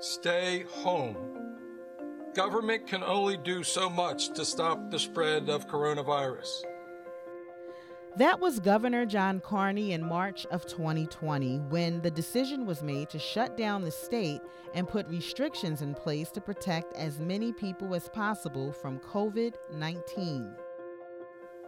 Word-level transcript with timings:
stay 0.00 0.64
home. 0.68 1.16
Government 2.34 2.86
can 2.86 3.02
only 3.02 3.36
do 3.36 3.64
so 3.64 3.88
much 3.88 4.30
to 4.34 4.44
stop 4.44 4.90
the 4.90 4.98
spread 4.98 5.48
of 5.48 5.66
coronavirus. 5.68 6.64
That 8.16 8.40
was 8.40 8.60
Governor 8.60 9.04
John 9.04 9.40
Carney 9.40 9.92
in 9.92 10.02
March 10.02 10.46
of 10.46 10.66
2020 10.66 11.58
when 11.68 12.00
the 12.00 12.10
decision 12.10 12.64
was 12.64 12.82
made 12.82 13.10
to 13.10 13.18
shut 13.18 13.58
down 13.58 13.82
the 13.82 13.90
state 13.90 14.40
and 14.74 14.88
put 14.88 15.06
restrictions 15.08 15.82
in 15.82 15.94
place 15.94 16.30
to 16.30 16.40
protect 16.40 16.94
as 16.94 17.18
many 17.18 17.52
people 17.52 17.94
as 17.94 18.08
possible 18.08 18.72
from 18.72 19.00
COVID 19.00 19.54
19. 19.72 20.50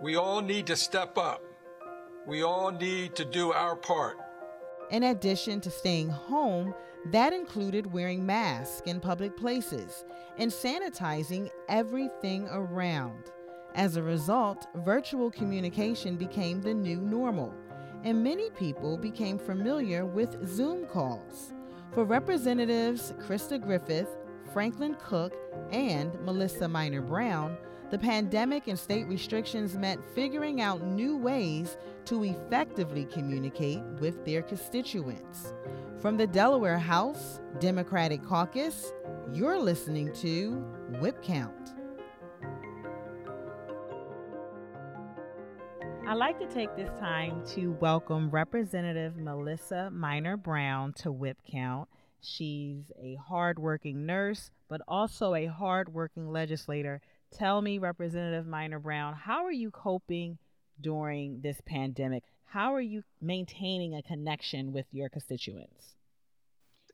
We 0.01 0.17
all 0.17 0.41
need 0.41 0.67
to 0.69 0.77
step 0.77 1.19
up. 1.19 1.43
We 2.27 2.43
all 2.43 2.71
need 2.71 3.15
to 3.17 3.25
do 3.27 3.53
our 3.53 3.77
part. 3.77 4.17
In 4.91 5.03
addition 5.03 5.61
to 5.61 5.71
staying 5.71 6.09
home, 6.09 6.75
that 7.13 7.33
included 7.33 7.93
wearing 7.93 8.25
masks 8.25 8.83
in 8.87 9.01
public 9.01 9.37
places 9.37 10.05
and 10.37 10.51
sanitizing 10.51 11.51
everything 11.69 12.49
around. 12.51 13.31
As 13.75 13.97
a 13.97 14.03
result, 14.03 14.67
virtual 14.77 15.31
communication 15.31 16.17
became 16.17 16.61
the 16.61 16.75
new 16.75 17.01
normal, 17.01 17.55
and 18.05 18.23
many 18.23 18.51
people 18.51 18.97
became 18.97 19.39
familiar 19.39 20.07
with 20.07 20.47
Zoom 20.47 20.87
calls. 20.87 21.53
For 21.93 22.05
Representatives 22.05 23.13
Krista 23.21 23.61
Griffith, 23.61 24.09
Franklin 24.53 24.97
Cook, 25.01 25.35
and 25.71 26.15
Melissa 26.25 26.69
Minor 26.69 27.03
Brown, 27.03 27.57
the 27.91 27.99
pandemic 27.99 28.69
and 28.69 28.79
state 28.79 29.07
restrictions 29.07 29.75
meant 29.77 30.05
figuring 30.15 30.61
out 30.61 30.83
new 30.83 31.17
ways 31.17 31.79
to 32.05 32.25
effectively 32.25 33.07
communicate 33.07 33.83
with 33.99 34.25
their 34.27 34.43
constituents. 34.43 35.55
From 36.01 36.17
the 36.17 36.27
Delaware 36.27 36.79
House 36.79 37.41
Democratic 37.61 38.23
Caucus, 38.23 38.93
you're 39.33 39.59
listening 39.59 40.13
to 40.17 40.53
Whip 41.01 41.23
Count. 41.23 41.75
I'd 46.07 46.15
like 46.15 46.39
to 46.39 46.47
take 46.47 46.75
this 46.77 46.91
time 46.99 47.43
to 47.55 47.73
welcome 47.81 48.31
Representative 48.31 49.17
Melissa 49.17 49.91
Minor 49.91 50.37
Brown 50.37 50.93
to 50.95 51.13
Whip 51.13 51.39
Count. 51.51 51.89
She's 52.21 52.91
a 53.01 53.17
hardworking 53.17 54.07
nurse, 54.07 54.51
but 54.69 54.81
also 54.89 55.35
a 55.35 55.47
hardworking 55.47 56.31
legislator. 56.31 57.01
Tell 57.35 57.61
me, 57.61 57.79
Representative 57.79 58.47
Minor 58.47 58.79
Brown, 58.79 59.15
how 59.15 59.45
are 59.45 59.53
you 59.53 59.71
coping 59.71 60.39
during 60.81 61.41
this 61.41 61.61
pandemic? 61.67 62.25
How 62.45 62.75
are 62.75 62.81
you 62.81 63.03
maintaining 63.21 63.95
a 63.95 64.03
connection 64.03 64.73
with 64.73 64.87
your 64.91 65.09
constituents? 65.09 65.97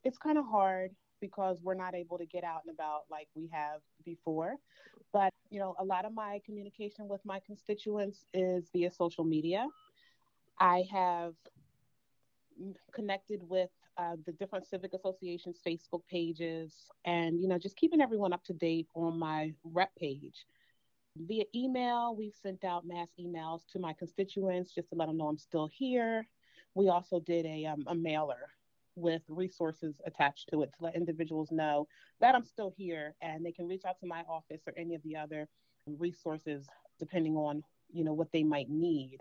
It's 0.02 0.18
kind 0.18 0.36
of 0.36 0.44
hard 0.46 0.90
because 1.20 1.58
we're 1.62 1.74
not 1.74 1.94
able 1.94 2.18
to 2.18 2.26
get 2.26 2.44
out 2.44 2.62
and 2.66 2.74
about 2.74 3.02
like 3.10 3.28
we 3.34 3.48
have 3.52 3.80
before. 4.04 4.56
But, 5.12 5.32
you 5.50 5.60
know, 5.60 5.76
a 5.78 5.84
lot 5.84 6.04
of 6.04 6.12
my 6.12 6.40
communication 6.44 7.08
with 7.08 7.20
my 7.24 7.40
constituents 7.46 8.26
is 8.34 8.68
via 8.72 8.90
social 8.90 9.24
media. 9.24 9.66
I 10.60 10.84
have 10.92 11.34
connected 12.92 13.40
with 13.48 13.70
uh, 13.96 14.16
the 14.26 14.32
different 14.32 14.66
civic 14.66 14.92
associations 14.94 15.60
Facebook 15.66 16.02
pages 16.10 16.74
and, 17.04 17.40
you 17.40 17.48
know, 17.48 17.58
just 17.58 17.76
keeping 17.76 18.00
everyone 18.00 18.32
up 18.32 18.44
to 18.44 18.52
date 18.52 18.88
on 18.94 19.18
my 19.18 19.52
rep 19.64 19.94
page. 19.96 20.46
Via 21.16 21.44
email, 21.54 22.14
we've 22.16 22.34
sent 22.34 22.64
out 22.64 22.86
mass 22.86 23.08
emails 23.20 23.60
to 23.72 23.78
my 23.78 23.92
constituents 23.92 24.72
just 24.74 24.88
to 24.88 24.96
let 24.96 25.06
them 25.06 25.16
know 25.16 25.28
I'm 25.28 25.38
still 25.38 25.68
here. 25.72 26.26
We 26.74 26.88
also 26.88 27.20
did 27.20 27.46
a, 27.46 27.66
um, 27.66 27.84
a 27.86 27.94
mailer 27.94 28.50
with 28.96 29.22
resources 29.28 29.94
attached 30.06 30.48
to 30.50 30.62
it 30.62 30.72
to 30.76 30.84
let 30.84 30.96
individuals 30.96 31.50
know 31.50 31.86
that 32.20 32.34
I'm 32.34 32.44
still 32.44 32.72
here 32.76 33.14
and 33.22 33.44
they 33.44 33.52
can 33.52 33.66
reach 33.66 33.84
out 33.84 33.98
to 34.00 34.06
my 34.06 34.22
office 34.28 34.62
or 34.66 34.72
any 34.76 34.94
of 34.94 35.02
the 35.02 35.16
other 35.16 35.48
resources 35.86 36.66
depending 36.98 37.36
on 37.36 37.62
you 37.92 38.04
know 38.04 38.12
what 38.12 38.32
they 38.32 38.42
might 38.42 38.68
need. 38.68 39.18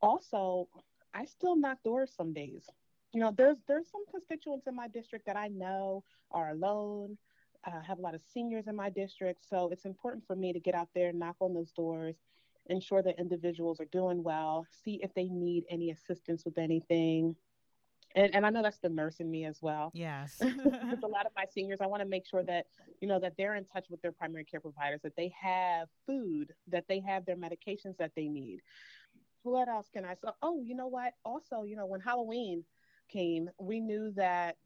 Also, 0.00 0.68
I 1.14 1.24
still 1.24 1.56
knock 1.56 1.78
doors 1.82 2.12
some 2.16 2.32
days. 2.32 2.68
You 3.14 3.20
know, 3.20 3.32
there's 3.36 3.58
there's 3.68 3.88
some 3.90 4.04
constituents 4.10 4.66
in 4.66 4.74
my 4.74 4.88
district 4.88 5.26
that 5.26 5.36
I 5.36 5.48
know 5.48 6.04
are 6.30 6.50
alone. 6.50 7.16
I 7.64 7.70
have 7.86 7.98
a 7.98 8.02
lot 8.02 8.14
of 8.14 8.20
seniors 8.32 8.66
in 8.66 8.76
my 8.76 8.90
district, 8.90 9.48
so 9.48 9.70
it's 9.70 9.86
important 9.86 10.26
for 10.26 10.36
me 10.36 10.52
to 10.52 10.60
get 10.60 10.74
out 10.74 10.88
there, 10.94 11.12
knock 11.12 11.36
on 11.40 11.54
those 11.54 11.70
doors, 11.72 12.16
ensure 12.66 13.02
that 13.02 13.18
individuals 13.18 13.80
are 13.80 13.86
doing 13.86 14.22
well, 14.22 14.66
see 14.84 15.00
if 15.02 15.14
they 15.14 15.28
need 15.28 15.64
any 15.70 15.90
assistance 15.90 16.44
with 16.44 16.58
anything, 16.58 17.36
and, 18.14 18.34
and 18.34 18.46
I 18.46 18.50
know 18.50 18.62
that's 18.62 18.78
the 18.78 18.88
nurse 18.88 19.18
in 19.18 19.30
me 19.30 19.44
as 19.44 19.60
well. 19.60 19.90
Yes. 19.94 20.40
Because 20.40 21.02
a 21.02 21.06
lot 21.08 21.26
of 21.26 21.32
my 21.36 21.44
seniors, 21.52 21.80
I 21.80 21.86
want 21.86 22.02
to 22.02 22.08
make 22.08 22.26
sure 22.26 22.42
that, 22.44 22.66
you 23.00 23.08
know, 23.08 23.18
that 23.20 23.34
they're 23.36 23.56
in 23.56 23.64
touch 23.64 23.86
with 23.90 24.00
their 24.02 24.12
primary 24.12 24.44
care 24.44 24.60
providers, 24.60 25.00
that 25.02 25.16
they 25.16 25.32
have 25.40 25.88
food, 26.06 26.52
that 26.68 26.84
they 26.88 27.00
have 27.00 27.26
their 27.26 27.36
medications 27.36 27.96
that 27.98 28.12
they 28.14 28.28
need. 28.28 28.60
What 29.42 29.68
else 29.68 29.88
can 29.92 30.04
I 30.04 30.14
say? 30.14 30.28
Oh, 30.42 30.62
you 30.62 30.74
know 30.74 30.86
what? 30.86 31.14
Also, 31.24 31.64
you 31.64 31.76
know, 31.76 31.86
when 31.86 32.00
Halloween 32.00 32.64
came, 33.08 33.50
we 33.58 33.80
knew 33.80 34.12
that 34.16 34.56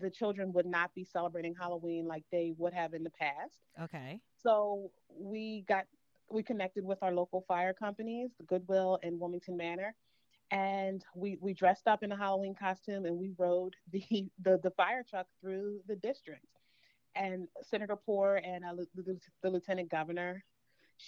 the 0.00 0.10
children 0.10 0.52
would 0.52 0.66
not 0.66 0.94
be 0.94 1.04
celebrating 1.04 1.54
Halloween 1.54 2.06
like 2.06 2.24
they 2.30 2.54
would 2.56 2.72
have 2.72 2.94
in 2.94 3.02
the 3.02 3.10
past. 3.10 3.58
Okay. 3.80 4.20
So 4.42 4.90
we 5.18 5.64
got 5.68 5.86
we 6.30 6.42
connected 6.42 6.84
with 6.84 7.02
our 7.02 7.12
local 7.12 7.44
fire 7.46 7.74
companies, 7.74 8.30
the 8.38 8.44
Goodwill 8.44 8.98
and 9.02 9.20
Wilmington 9.20 9.56
Manor, 9.56 9.94
and 10.50 11.04
we 11.14 11.36
we 11.40 11.52
dressed 11.52 11.88
up 11.88 12.02
in 12.02 12.12
a 12.12 12.16
Halloween 12.16 12.54
costume 12.54 13.06
and 13.06 13.16
we 13.16 13.32
rode 13.38 13.74
the 13.90 14.02
the, 14.42 14.60
the 14.62 14.70
fire 14.70 15.04
truck 15.08 15.26
through 15.40 15.80
the 15.86 15.96
district. 15.96 16.46
And 17.14 17.46
Senator 17.60 17.96
Poore 17.96 18.36
and 18.36 18.64
uh, 18.64 18.72
the, 18.94 19.18
the 19.42 19.50
lieutenant 19.50 19.90
governor, 19.90 20.42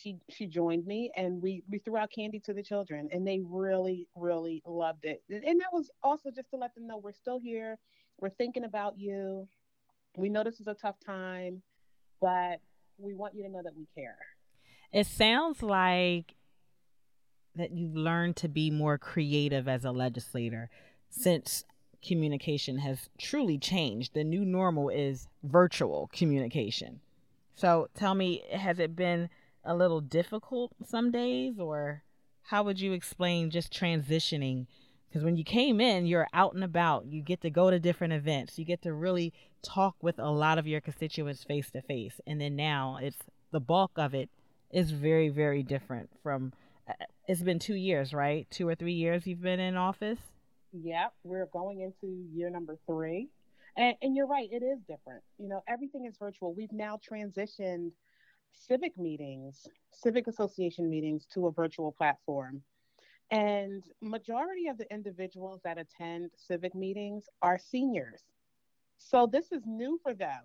she 0.03 0.17
she 0.29 0.47
joined 0.47 0.87
me 0.87 1.11
and 1.17 1.41
we 1.41 1.63
we 1.71 1.79
threw 1.79 1.97
out 1.97 2.11
candy 2.15 2.41
to 2.41 2.53
the 2.53 2.63
children 2.63 3.09
and 3.13 3.27
they 3.27 3.41
really 3.45 4.09
really 4.17 4.63
loved 4.67 5.05
it. 5.05 5.23
And 5.31 5.61
that 5.61 5.73
was 5.73 5.91
also 6.03 6.31
just 6.31 6.51
to 6.51 6.57
let 6.57 6.75
them 6.75 6.87
know 6.87 6.99
we're 6.99 7.13
still 7.13 7.39
here, 7.39 7.79
we're 8.21 8.31
thinking 8.31 8.65
about 8.65 8.99
you. 8.99 9.49
We 10.17 10.29
know 10.29 10.45
this 10.45 10.61
is 10.61 10.67
a 10.67 10.75
tough 10.75 10.97
time, 11.05 11.63
but 12.21 12.61
we 12.99 13.15
want 13.15 13.35
you 13.35 13.43
to 13.45 13.49
know 13.49 13.63
that 13.63 13.77
we 13.77 13.87
care. 13.95 14.19
It 14.93 15.07
sounds 15.07 15.63
like 15.63 16.35
that 17.57 17.73
you've 17.73 17.97
learned 17.97 18.37
to 18.37 18.49
be 18.49 18.71
more 18.71 18.99
creative 18.99 19.69
as 19.69 19.85
a 19.85 19.91
legislator 19.91 20.71
since 21.11 21.65
communication 22.07 22.79
has 22.79 23.09
truly 23.19 23.59
changed. 23.59 24.15
The 24.15 24.25
new 24.25 24.45
normal 24.45 24.89
is 24.89 25.29
virtual 25.43 26.11
communication. 26.13 27.01
So 27.55 27.89
tell 27.95 28.15
me, 28.15 28.43
has 28.53 28.79
it 28.79 28.97
been 28.97 29.31
a 29.65 29.75
little 29.75 30.01
difficult 30.01 30.73
some 30.85 31.11
days, 31.11 31.59
or 31.59 32.03
how 32.43 32.63
would 32.63 32.81
you 32.81 32.93
explain 32.93 33.51
just 33.51 33.73
transitioning? 33.73 34.67
Because 35.09 35.25
when 35.25 35.37
you 35.37 35.45
came 35.45 35.81
in, 35.81 36.07
you're 36.07 36.29
out 36.35 36.55
and 36.55 36.65
about, 36.65 37.07
you 37.07 37.23
get 37.23 37.41
to 37.43 37.51
go 37.51 37.71
to 37.71 37.79
different 37.79 38.13
events, 38.13 38.59
you 38.59 38.65
get 38.65 38.83
to 38.83 38.93
really 38.93 39.33
talk 39.63 39.95
with 40.03 40.19
a 40.19 40.31
lot 40.31 40.59
of 40.59 40.67
your 40.67 40.81
constituents 40.81 41.45
face 41.45 41.71
to 41.71 41.83
face. 41.83 42.21
And 42.27 42.41
then 42.41 42.57
now 42.57 42.99
it's 43.01 43.19
the 43.51 43.61
bulk 43.61 43.93
of 43.97 44.15
it 44.15 44.29
is 44.71 44.91
very, 44.91 45.29
very 45.29 45.63
different 45.63 46.11
from 46.23 46.53
uh, 46.89 46.93
it's 47.29 47.43
been 47.43 47.59
two 47.59 47.77
years, 47.77 48.13
right? 48.13 48.47
Two 48.51 48.69
or 48.69 48.75
three 48.75 48.93
years 48.93 49.27
you've 49.27 49.41
been 49.41 49.61
in 49.61 49.77
office. 49.77 50.19
Yep, 50.73 51.15
we're 51.23 51.47
going 51.47 51.81
into 51.81 52.13
year 52.35 52.51
number 52.51 52.77
three. 52.87 53.29
And, 53.77 53.97
and 54.03 54.15
you're 54.17 54.27
right, 54.27 54.49
it 54.51 54.63
is 54.63 54.81
different. 54.89 55.23
You 55.39 55.49
know, 55.49 55.63
everything 55.69 56.05
is 56.07 56.17
virtual. 56.19 56.55
We've 56.55 56.73
now 56.73 56.99
transitioned 56.99 57.93
civic 58.55 58.97
meetings, 58.97 59.67
civic 59.93 60.27
association 60.27 60.89
meetings 60.89 61.27
to 61.35 61.47
a 61.47 61.53
virtual 61.53 61.93
platform. 61.93 62.63
And 63.31 63.83
majority 64.01 64.69
of 64.69 64.79
the 64.79 64.93
individuals 64.93 65.61
that 65.65 65.79
attend 65.79 66.31
civic 66.37 66.75
meetings 66.75 67.25
are 67.43 67.59
seniors. 67.59 68.23
So 68.99 69.27
this 69.27 69.51
is 69.53 69.63
new 69.67 69.99
for 70.03 70.15
them 70.15 70.43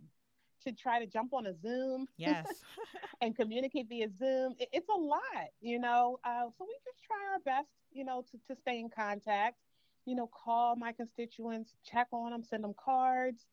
to 0.63 0.71
try 0.71 0.99
to 0.99 1.05
jump 1.05 1.33
on 1.33 1.45
a 1.45 1.53
Zoom. 1.53 2.07
Yes. 2.17 2.47
and 3.21 3.35
communicate 3.35 3.87
via 3.89 4.07
Zoom. 4.09 4.55
It, 4.59 4.69
it's 4.71 4.89
a 4.89 4.97
lot, 4.97 5.21
you 5.61 5.79
know. 5.79 6.19
Uh, 6.23 6.45
so 6.57 6.65
we 6.65 6.75
just 6.83 7.03
try 7.05 7.17
our 7.31 7.39
best, 7.39 7.69
you 7.91 8.03
know, 8.03 8.23
to, 8.31 8.37
to 8.53 8.59
stay 8.59 8.79
in 8.79 8.89
contact, 8.89 9.57
you 10.05 10.15
know, 10.15 10.27
call 10.27 10.75
my 10.75 10.91
constituents, 10.91 11.75
check 11.85 12.07
on 12.11 12.31
them, 12.31 12.43
send 12.43 12.63
them 12.63 12.73
cards. 12.83 13.45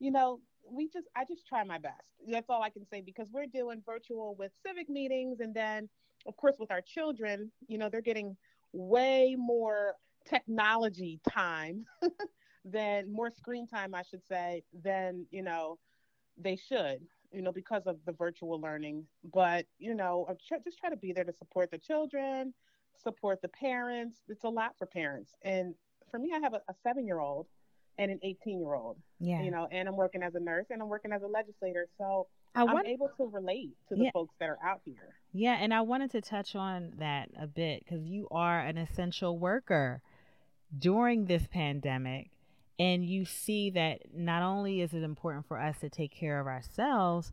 You 0.00 0.10
know, 0.10 0.40
we 0.68 0.88
just, 0.88 1.06
I 1.16 1.24
just 1.24 1.46
try 1.46 1.64
my 1.64 1.78
best. 1.78 2.02
That's 2.28 2.50
all 2.50 2.62
I 2.62 2.70
can 2.70 2.86
say 2.86 3.00
because 3.00 3.28
we're 3.32 3.46
doing 3.46 3.82
virtual 3.84 4.34
with 4.38 4.52
civic 4.64 4.88
meetings. 4.88 5.40
And 5.40 5.54
then, 5.54 5.88
of 6.26 6.36
course, 6.36 6.56
with 6.58 6.70
our 6.70 6.80
children, 6.80 7.50
you 7.68 7.78
know, 7.78 7.88
they're 7.88 8.00
getting 8.00 8.36
way 8.72 9.36
more 9.38 9.94
technology 10.28 11.20
time 11.28 11.84
than 12.64 13.12
more 13.12 13.30
screen 13.30 13.66
time, 13.66 13.94
I 13.94 14.02
should 14.02 14.26
say, 14.26 14.64
than, 14.82 15.26
you 15.30 15.42
know, 15.42 15.78
they 16.36 16.56
should 16.56 17.00
you 17.32 17.42
know 17.42 17.52
because 17.52 17.86
of 17.86 17.96
the 18.06 18.12
virtual 18.12 18.60
learning 18.60 19.04
but 19.32 19.66
you 19.78 19.94
know 19.94 20.26
just 20.48 20.78
try 20.78 20.88
to 20.88 20.96
be 20.96 21.12
there 21.12 21.24
to 21.24 21.32
support 21.32 21.70
the 21.70 21.78
children 21.78 22.54
support 23.02 23.42
the 23.42 23.48
parents 23.48 24.18
it's 24.28 24.44
a 24.44 24.48
lot 24.48 24.72
for 24.78 24.86
parents 24.86 25.32
and 25.42 25.74
for 26.10 26.18
me 26.18 26.32
i 26.34 26.38
have 26.38 26.54
a, 26.54 26.60
a 26.68 26.74
seven 26.82 27.06
year 27.06 27.18
old 27.18 27.46
and 27.98 28.10
an 28.10 28.20
18 28.22 28.60
year 28.60 28.74
old. 28.74 28.96
Yeah. 29.20 29.42
You 29.42 29.50
know, 29.50 29.68
and 29.70 29.88
I'm 29.88 29.96
working 29.96 30.22
as 30.22 30.34
a 30.34 30.40
nurse 30.40 30.66
and 30.70 30.82
I'm 30.82 30.88
working 30.88 31.12
as 31.12 31.22
a 31.22 31.26
legislator. 31.26 31.86
So 31.98 32.26
I 32.54 32.62
am 32.62 32.86
able 32.86 33.10
to 33.16 33.26
relate 33.26 33.72
to 33.88 33.96
the 33.96 34.04
yeah. 34.04 34.10
folks 34.12 34.34
that 34.38 34.48
are 34.48 34.58
out 34.64 34.80
here. 34.84 35.14
Yeah, 35.32 35.56
and 35.60 35.74
I 35.74 35.80
wanted 35.80 36.12
to 36.12 36.20
touch 36.20 36.54
on 36.54 36.92
that 36.98 37.30
a 37.38 37.46
bit 37.46 37.84
because 37.84 38.04
you 38.04 38.28
are 38.30 38.60
an 38.60 38.78
essential 38.78 39.38
worker 39.38 40.02
during 40.76 41.26
this 41.26 41.46
pandemic, 41.48 42.30
and 42.78 43.04
you 43.04 43.24
see 43.24 43.70
that 43.70 44.02
not 44.14 44.42
only 44.42 44.80
is 44.80 44.94
it 44.94 45.02
important 45.02 45.46
for 45.46 45.60
us 45.60 45.80
to 45.80 45.88
take 45.88 46.12
care 46.12 46.40
of 46.40 46.46
ourselves 46.46 47.32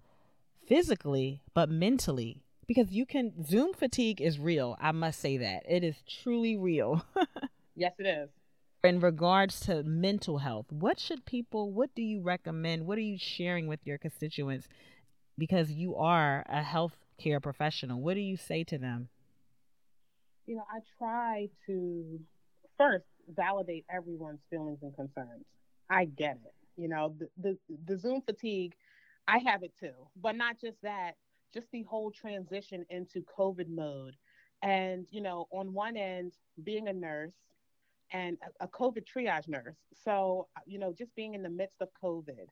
physically, 0.68 1.42
but 1.54 1.70
mentally. 1.70 2.42
Because 2.68 2.92
you 2.92 3.06
can, 3.06 3.46
Zoom 3.46 3.74
fatigue 3.74 4.22
is 4.22 4.40
real. 4.40 4.78
I 4.80 4.92
must 4.92 5.20
say 5.20 5.38
that. 5.38 5.64
It 5.68 5.84
is 5.84 5.96
truly 6.24 6.58
real. 6.58 7.06
yes, 7.76 7.94
it 8.00 8.08
is 8.08 8.30
in 8.84 9.00
regards 9.00 9.60
to 9.60 9.84
mental 9.84 10.40
health 10.40 10.66
what 10.72 11.00
should 11.00 11.26
people 11.26 11.72
what 11.72 11.94
do 11.96 12.02
you 12.02 12.22
recommend 12.22 12.86
what 12.86 12.98
are 12.98 13.02
you 13.02 13.18
sharing 13.18 13.68
with 13.68 13.80
your 13.86 13.98
constituents 13.98 14.68
because 15.38 15.72
you 15.72 15.96
are 15.96 16.46
a 16.50 16.62
health 16.62 16.96
care 17.22 17.40
professional. 17.40 18.02
What 18.02 18.16
do 18.16 18.20
you 18.20 18.38
say 18.38 18.64
to 18.66 18.78
them? 18.78 19.10
You 20.46 20.58
know, 20.58 20.66
I 20.72 20.80
try 20.98 21.50
to 21.68 22.20
first 22.78 23.06
validate 23.36 23.86
everyone's 23.94 24.42
feelings 24.50 24.80
and 24.82 24.96
concerns. 24.96 25.46
I 25.90 26.06
get 26.06 26.38
it. 26.44 26.54
You 26.78 26.90
know, 26.90 27.16
the, 27.18 27.28
the, 27.42 27.58
the 27.88 27.98
Zoom 27.98 28.22
fatigue, 28.22 28.74
I 29.28 29.40
have 29.40 29.64
it 29.64 29.74
too. 29.80 29.94
But 30.22 30.36
not 30.36 30.60
just 30.60 30.82
that, 30.84 31.14
just 31.54 31.68
the 31.72 31.84
whole 31.84 32.12
transition 32.12 32.86
into 32.90 33.24
COVID 33.38 33.70
mode. 33.70 34.16
And, 34.64 35.08
you 35.12 35.22
know, 35.22 35.48
on 35.52 35.74
one 35.74 35.98
end, 35.98 36.34
being 36.64 36.88
a 36.88 36.94
nurse 36.94 37.34
and 38.12 38.38
a, 38.60 38.68
COVID 38.68 39.06
triage 39.06 39.48
nurse. 39.48 39.78
So, 40.04 40.48
you 40.66 40.80
know, 40.80 40.94
just 40.94 41.16
being 41.16 41.34
in 41.34 41.44
the 41.44 41.50
midst 41.50 41.82
of 41.82 41.90
COVID 42.04 42.48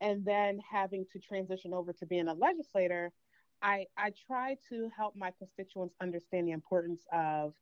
and 0.00 0.24
then 0.24 0.60
having 0.70 1.04
to 1.12 1.18
transition 1.18 1.74
over 1.74 1.92
to 1.92 2.06
being 2.06 2.28
a 2.28 2.34
legislator, 2.34 3.12
I, 3.60 3.86
I 3.96 4.12
try 4.26 4.56
to 4.68 4.90
help 4.96 5.16
my 5.16 5.32
constituents 5.38 5.94
understand 6.00 6.46
the 6.46 6.52
importance 6.52 7.02
of 7.12 7.54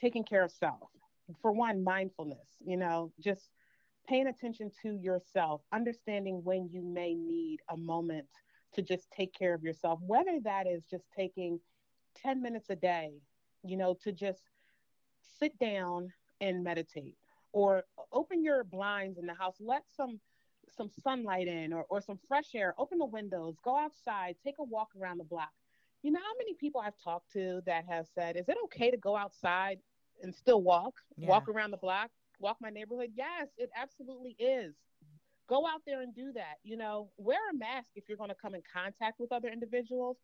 taking 0.00 0.24
care 0.24 0.44
of 0.44 0.50
self. 0.50 0.90
For 1.40 1.52
one, 1.52 1.84
mindfulness, 1.84 2.48
you 2.64 2.76
know, 2.76 3.12
just 3.20 3.48
paying 4.06 4.26
attention 4.26 4.70
to 4.82 4.96
yourself, 4.96 5.62
understanding 5.72 6.42
when 6.44 6.68
you 6.68 6.82
may 6.82 7.14
need 7.14 7.60
a 7.70 7.76
moment 7.76 8.26
to 8.74 8.82
just 8.82 9.10
take 9.10 9.32
care 9.32 9.54
of 9.54 9.62
yourself, 9.62 10.00
whether 10.04 10.40
that 10.42 10.66
is 10.66 10.82
just 10.90 11.04
taking 11.16 11.60
10 12.22 12.42
minutes 12.42 12.70
a 12.70 12.76
day, 12.76 13.12
you 13.62 13.76
know, 13.76 13.96
to 14.02 14.12
just 14.12 14.42
sit 15.38 15.56
down 15.58 16.12
and 16.42 16.62
meditate 16.62 17.16
or 17.52 17.84
open 18.12 18.44
your 18.44 18.64
blinds 18.64 19.18
in 19.18 19.24
the 19.24 19.34
house, 19.34 19.56
let 19.60 19.84
some 19.96 20.20
some 20.76 20.90
sunlight 21.02 21.48
in 21.48 21.72
or, 21.72 21.84
or 21.90 22.00
some 22.00 22.18
fresh 22.28 22.54
air, 22.54 22.74
open 22.78 22.98
the 22.98 23.04
windows, 23.04 23.56
go 23.62 23.76
outside, 23.78 24.34
take 24.42 24.54
a 24.58 24.64
walk 24.64 24.88
around 24.98 25.18
the 25.18 25.24
block. 25.24 25.50
You 26.02 26.10
know 26.10 26.20
how 26.20 26.38
many 26.38 26.54
people 26.54 26.80
I've 26.80 26.96
talked 27.02 27.30
to 27.34 27.60
that 27.66 27.84
have 27.86 28.06
said, 28.14 28.36
is 28.36 28.48
it 28.48 28.56
okay 28.64 28.90
to 28.90 28.96
go 28.96 29.14
outside 29.14 29.78
and 30.22 30.34
still 30.34 30.62
walk, 30.62 30.94
yeah. 31.16 31.28
walk 31.28 31.48
around 31.48 31.72
the 31.72 31.76
block, 31.76 32.10
walk 32.40 32.56
my 32.60 32.70
neighborhood? 32.70 33.10
Yes, 33.14 33.48
it 33.58 33.70
absolutely 33.76 34.34
is. 34.38 34.74
Go 35.46 35.66
out 35.66 35.82
there 35.86 36.00
and 36.00 36.14
do 36.14 36.32
that. 36.32 36.54
You 36.64 36.78
know, 36.78 37.10
wear 37.18 37.38
a 37.52 37.56
mask 37.56 37.90
if 37.94 38.04
you're 38.08 38.16
going 38.16 38.30
to 38.30 38.36
come 38.40 38.54
in 38.54 38.62
contact 38.72 39.20
with 39.20 39.30
other 39.30 39.48
individuals, 39.48 40.16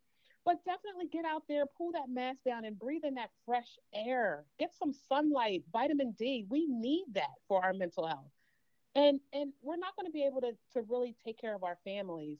but 0.45 0.63
definitely 0.65 1.07
get 1.11 1.25
out 1.25 1.43
there, 1.47 1.65
pull 1.65 1.91
that 1.91 2.09
mask 2.09 2.39
down, 2.45 2.65
and 2.65 2.79
breathe 2.79 3.03
in 3.03 3.15
that 3.15 3.29
fresh 3.45 3.77
air. 3.93 4.45
Get 4.59 4.73
some 4.73 4.93
sunlight, 4.93 5.63
vitamin 5.71 6.15
D. 6.17 6.45
We 6.49 6.65
need 6.67 7.05
that 7.13 7.35
for 7.47 7.63
our 7.63 7.73
mental 7.73 8.07
health 8.07 8.31
and 8.95 9.19
and 9.33 9.53
we're 9.61 9.77
not 9.77 9.95
going 9.95 10.05
to 10.05 10.11
be 10.11 10.23
able 10.23 10.41
to 10.41 10.51
to 10.73 10.81
really 10.89 11.15
take 11.23 11.39
care 11.39 11.55
of 11.55 11.63
our 11.63 11.77
families 11.83 12.39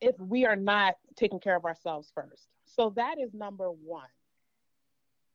if 0.00 0.18
we 0.18 0.46
are 0.46 0.56
not 0.56 0.94
taking 1.16 1.40
care 1.40 1.56
of 1.56 1.64
ourselves 1.64 2.10
first 2.14 2.48
so 2.64 2.90
that 2.90 3.16
is 3.20 3.34
number 3.34 3.68
one 3.68 4.08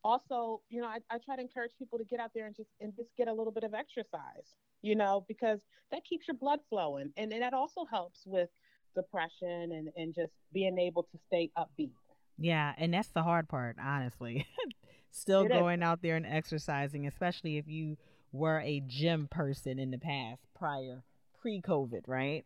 also 0.04 0.62
you 0.70 0.82
know 0.82 0.88
I, 0.88 1.00
I 1.10 1.18
try 1.18 1.36
to 1.36 1.42
encourage 1.42 1.72
people 1.78 1.98
to 1.98 2.06
get 2.06 2.20
out 2.20 2.32
there 2.34 2.46
and 2.46 2.56
just 2.56 2.70
and 2.80 2.96
just 2.96 3.10
get 3.18 3.28
a 3.28 3.34
little 3.34 3.52
bit 3.52 3.64
of 3.64 3.74
exercise 3.74 4.56
you 4.82 4.96
know 4.96 5.26
because 5.28 5.60
that 5.92 6.06
keeps 6.06 6.28
your 6.28 6.36
blood 6.36 6.60
flowing 6.70 7.12
and, 7.18 7.34
and 7.34 7.42
that 7.42 7.54
also 7.54 7.86
helps 7.86 8.22
with 8.26 8.50
depression 8.96 9.72
and 9.72 9.90
and 9.96 10.16
just 10.16 10.32
being 10.54 10.78
able 10.78 11.04
to 11.04 11.18
stay 11.28 11.52
upbeat. 11.58 11.92
Yeah 12.38 12.74
and 12.78 12.94
that's 12.94 13.10
the 13.10 13.24
hard 13.24 13.48
part 13.48 13.78
honestly. 13.82 14.46
Still 15.12 15.44
it 15.44 15.50
going 15.50 15.82
is. 15.82 15.86
out 15.86 16.02
there 16.02 16.16
and 16.16 16.26
exercising 16.26 17.08
especially 17.08 17.58
if 17.58 17.68
you 17.68 17.98
were 18.32 18.60
a 18.60 18.82
gym 18.86 19.28
person 19.32 19.80
in 19.80 19.92
the 19.92 19.98
past 19.98 20.42
prior 20.58 21.04
pre-covid 21.42 22.02
right? 22.08 22.46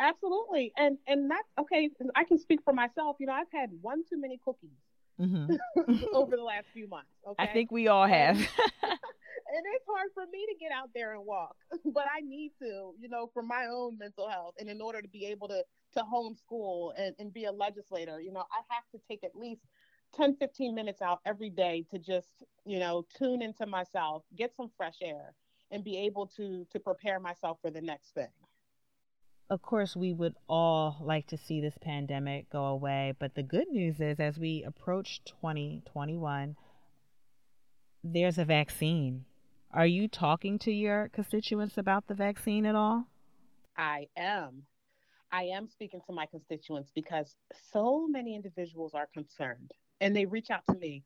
Absolutely 0.00 0.72
and 0.76 0.98
and 1.06 1.30
that's 1.30 1.48
okay 1.60 1.88
i 2.16 2.24
can 2.24 2.36
speak 2.36 2.60
for 2.64 2.72
myself 2.72 3.16
you 3.20 3.26
know 3.26 3.32
i've 3.32 3.46
had 3.52 3.70
one 3.80 4.02
too 4.10 4.20
many 4.20 4.40
cookies 4.44 4.70
mm-hmm. 5.20 5.54
over 6.12 6.36
the 6.36 6.42
last 6.42 6.66
few 6.74 6.88
months 6.88 7.10
okay? 7.26 7.42
i 7.42 7.46
think 7.46 7.70
we 7.70 7.86
all 7.86 8.06
have 8.06 8.36
hard 9.94 10.10
for 10.14 10.24
me 10.32 10.44
to 10.46 10.54
get 10.58 10.72
out 10.72 10.90
there 10.94 11.14
and 11.14 11.24
walk 11.24 11.56
but 11.92 12.04
i 12.14 12.20
need 12.20 12.52
to 12.58 12.92
you 12.98 13.08
know 13.08 13.30
for 13.32 13.42
my 13.42 13.66
own 13.70 13.96
mental 13.98 14.28
health 14.28 14.54
and 14.58 14.68
in 14.68 14.80
order 14.80 15.00
to 15.00 15.08
be 15.08 15.26
able 15.26 15.48
to 15.48 15.62
to 15.92 16.02
homeschool 16.02 16.92
and, 16.98 17.14
and 17.18 17.32
be 17.32 17.44
a 17.44 17.52
legislator 17.52 18.20
you 18.20 18.32
know 18.32 18.44
i 18.52 18.74
have 18.74 18.84
to 18.92 18.98
take 19.08 19.22
at 19.24 19.34
least 19.34 19.62
10 20.16 20.36
15 20.36 20.74
minutes 20.74 21.02
out 21.02 21.20
every 21.24 21.50
day 21.50 21.84
to 21.90 21.98
just 21.98 22.44
you 22.64 22.78
know 22.78 23.04
tune 23.16 23.42
into 23.42 23.66
myself 23.66 24.22
get 24.36 24.54
some 24.56 24.70
fresh 24.76 24.96
air 25.02 25.34
and 25.70 25.84
be 25.84 25.98
able 25.98 26.26
to 26.26 26.66
to 26.70 26.78
prepare 26.78 27.18
myself 27.18 27.58
for 27.60 27.70
the 27.70 27.80
next 27.80 28.14
thing. 28.14 28.28
Of 29.50 29.60
course 29.60 29.94
we 29.94 30.12
would 30.12 30.34
all 30.48 30.96
like 31.00 31.26
to 31.28 31.36
see 31.36 31.60
this 31.60 31.76
pandemic 31.80 32.48
go 32.50 32.64
away 32.64 33.14
but 33.18 33.34
the 33.34 33.42
good 33.42 33.68
news 33.68 34.00
is 34.00 34.18
as 34.18 34.38
we 34.38 34.64
approach 34.64 35.22
2021 35.24 36.56
there's 38.02 38.38
a 38.38 38.44
vaccine 38.44 39.24
are 39.74 39.86
you 39.86 40.06
talking 40.06 40.58
to 40.60 40.72
your 40.72 41.10
constituents 41.12 41.76
about 41.78 42.06
the 42.06 42.14
vaccine 42.14 42.64
at 42.64 42.76
all? 42.76 43.08
I 43.76 44.06
am. 44.16 44.62
I 45.32 45.44
am 45.44 45.66
speaking 45.66 46.00
to 46.06 46.12
my 46.12 46.26
constituents 46.26 46.92
because 46.94 47.34
so 47.72 48.06
many 48.06 48.36
individuals 48.36 48.94
are 48.94 49.08
concerned 49.12 49.72
and 50.00 50.14
they 50.14 50.26
reach 50.26 50.50
out 50.50 50.62
to 50.70 50.76
me. 50.76 51.02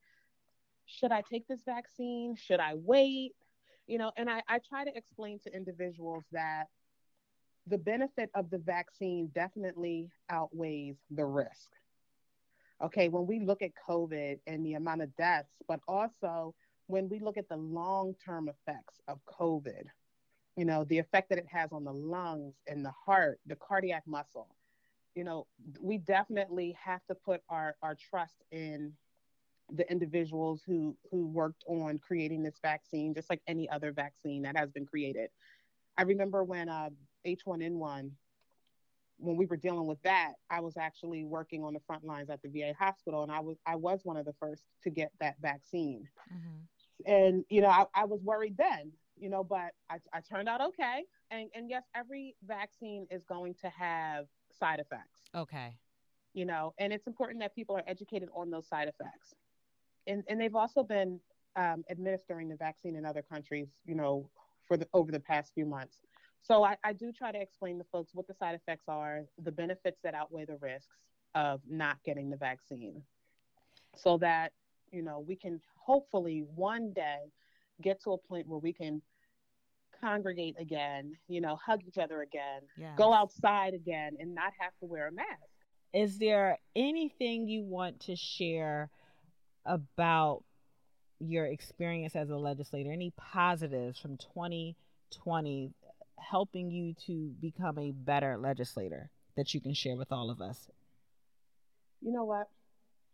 Should 0.84 1.12
i 1.12 1.22
take 1.22 1.48
this 1.48 1.62
vaccine? 1.64 2.36
Should 2.36 2.60
i 2.60 2.74
wait? 2.74 3.32
You 3.86 3.96
know 3.96 4.12
and 4.18 4.28
I, 4.28 4.42
I 4.46 4.58
try 4.68 4.84
to 4.84 4.94
explain 4.94 5.38
to 5.44 5.56
individuals 5.56 6.24
that 6.32 6.64
the 7.66 7.78
benefit 7.78 8.30
of 8.34 8.50
the 8.50 8.58
vaccine 8.58 9.30
definitely 9.34 10.10
outweighs 10.28 10.96
the 11.10 11.24
risk. 11.24 11.70
Okay 12.84 13.08
when 13.08 13.26
we 13.26 13.40
look 13.40 13.62
at 13.62 13.70
covid 13.88 14.40
and 14.46 14.64
the 14.64 14.74
amount 14.74 15.00
of 15.00 15.16
deaths 15.16 15.54
but 15.66 15.80
also 15.88 16.54
when 16.88 17.08
we 17.08 17.20
look 17.20 17.36
at 17.36 17.48
the 17.48 17.56
long-term 17.56 18.48
effects 18.48 19.00
of 19.06 19.18
covid 19.26 19.84
you 20.56 20.64
know 20.64 20.84
the 20.84 20.98
effect 20.98 21.28
that 21.28 21.38
it 21.38 21.46
has 21.48 21.72
on 21.72 21.84
the 21.84 21.92
lungs 21.92 22.54
and 22.66 22.84
the 22.84 22.92
heart 23.06 23.38
the 23.46 23.56
cardiac 23.56 24.02
muscle 24.06 24.48
you 25.18 25.24
know, 25.24 25.48
we 25.80 25.98
definitely 25.98 26.76
have 26.80 27.04
to 27.06 27.14
put 27.16 27.42
our, 27.48 27.74
our 27.82 27.96
trust 27.96 28.36
in 28.52 28.92
the 29.68 29.90
individuals 29.90 30.62
who 30.64 30.96
who 31.10 31.26
worked 31.26 31.64
on 31.66 31.98
creating 31.98 32.44
this 32.44 32.54
vaccine, 32.62 33.14
just 33.14 33.28
like 33.28 33.42
any 33.48 33.68
other 33.68 33.90
vaccine 33.90 34.42
that 34.42 34.56
has 34.56 34.70
been 34.70 34.86
created. 34.86 35.30
I 35.98 36.02
remember 36.02 36.44
when 36.44 36.68
uh, 36.68 36.90
H1N1, 37.26 38.12
when 39.16 39.36
we 39.36 39.44
were 39.44 39.56
dealing 39.56 39.88
with 39.88 40.00
that, 40.02 40.34
I 40.50 40.60
was 40.60 40.76
actually 40.76 41.24
working 41.24 41.64
on 41.64 41.74
the 41.74 41.80
front 41.80 42.04
lines 42.04 42.30
at 42.30 42.40
the 42.40 42.48
VA 42.48 42.72
hospital, 42.78 43.24
and 43.24 43.32
I 43.32 43.40
was 43.40 43.56
I 43.66 43.74
was 43.74 44.04
one 44.04 44.16
of 44.16 44.24
the 44.24 44.34
first 44.34 44.62
to 44.84 44.90
get 44.90 45.10
that 45.20 45.34
vaccine. 45.42 46.08
Mm-hmm. 46.32 46.58
And 47.06 47.44
you 47.48 47.60
know, 47.60 47.68
I, 47.68 47.86
I 47.94 48.04
was 48.04 48.20
worried 48.22 48.56
then, 48.56 48.92
you 49.16 49.28
know, 49.28 49.44
but 49.44 49.72
I, 49.90 49.98
I 50.12 50.20
turned 50.20 50.48
out 50.48 50.60
okay. 50.60 51.04
And 51.30 51.48
and 51.54 51.70
yes, 51.70 51.84
every 51.94 52.36
vaccine 52.46 53.06
is 53.10 53.22
going 53.24 53.54
to 53.62 53.68
have 53.68 54.26
side 54.58 54.80
effects. 54.80 55.20
Okay. 55.34 55.76
You 56.34 56.44
know, 56.44 56.74
and 56.78 56.92
it's 56.92 57.06
important 57.06 57.40
that 57.40 57.54
people 57.54 57.76
are 57.76 57.84
educated 57.86 58.28
on 58.34 58.50
those 58.50 58.66
side 58.66 58.88
effects. 58.88 59.34
And 60.06 60.24
and 60.28 60.40
they've 60.40 60.54
also 60.54 60.82
been 60.82 61.20
um, 61.56 61.84
administering 61.90 62.48
the 62.48 62.56
vaccine 62.56 62.96
in 62.96 63.04
other 63.04 63.22
countries, 63.22 63.68
you 63.84 63.94
know, 63.94 64.28
for 64.66 64.76
the 64.76 64.86
over 64.92 65.10
the 65.10 65.20
past 65.20 65.52
few 65.54 65.66
months. 65.66 65.98
So 66.42 66.62
I, 66.64 66.76
I 66.84 66.92
do 66.92 67.12
try 67.12 67.32
to 67.32 67.40
explain 67.40 67.78
to 67.78 67.84
folks 67.84 68.14
what 68.14 68.26
the 68.26 68.34
side 68.34 68.54
effects 68.54 68.84
are, 68.88 69.24
the 69.42 69.52
benefits 69.52 69.98
that 70.04 70.14
outweigh 70.14 70.44
the 70.44 70.56
risks 70.56 70.96
of 71.34 71.60
not 71.68 71.98
getting 72.04 72.30
the 72.30 72.36
vaccine, 72.36 73.02
so 73.96 74.18
that 74.18 74.52
you 74.92 75.02
know 75.02 75.24
we 75.26 75.36
can 75.36 75.60
hopefully 75.76 76.44
one 76.54 76.92
day 76.92 77.32
get 77.82 78.02
to 78.02 78.12
a 78.12 78.18
point 78.18 78.46
where 78.46 78.58
we 78.58 78.72
can 78.72 79.00
congregate 80.00 80.54
again, 80.60 81.16
you 81.26 81.40
know, 81.40 81.56
hug 81.56 81.80
each 81.86 81.98
other 81.98 82.22
again, 82.22 82.60
yes. 82.76 82.92
go 82.96 83.12
outside 83.12 83.74
again, 83.74 84.16
and 84.20 84.32
not 84.32 84.52
have 84.58 84.72
to 84.78 84.86
wear 84.86 85.08
a 85.08 85.12
mask. 85.12 85.28
Is 85.92 86.18
there 86.18 86.58
anything 86.76 87.48
you 87.48 87.64
want 87.64 88.00
to 88.00 88.14
share 88.14 88.90
about 89.66 90.44
your 91.18 91.46
experience 91.46 92.14
as 92.14 92.30
a 92.30 92.36
legislator? 92.36 92.92
Any 92.92 93.12
positives 93.16 93.98
from 93.98 94.16
2020 94.18 94.76
2020 95.10 95.72
helping 96.18 96.70
you 96.70 96.94
to 97.06 97.32
become 97.40 97.78
a 97.78 97.92
better 97.92 98.36
legislator 98.36 99.10
that 99.36 99.54
you 99.54 99.60
can 99.60 99.72
share 99.72 99.96
with 99.96 100.10
all 100.12 100.30
of 100.30 100.40
us? 100.40 100.68
You 102.00 102.12
know 102.12 102.24
what? 102.24 102.48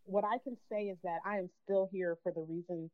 What 0.05 0.25
I 0.25 0.39
can 0.39 0.57
say 0.71 0.85
is 0.85 0.99
that 1.05 1.21
I 1.25 1.39
am 1.39 1.49
still 1.63 1.89
here 1.91 2.17
for 2.23 2.33
the 2.33 2.43
reason 2.43 2.91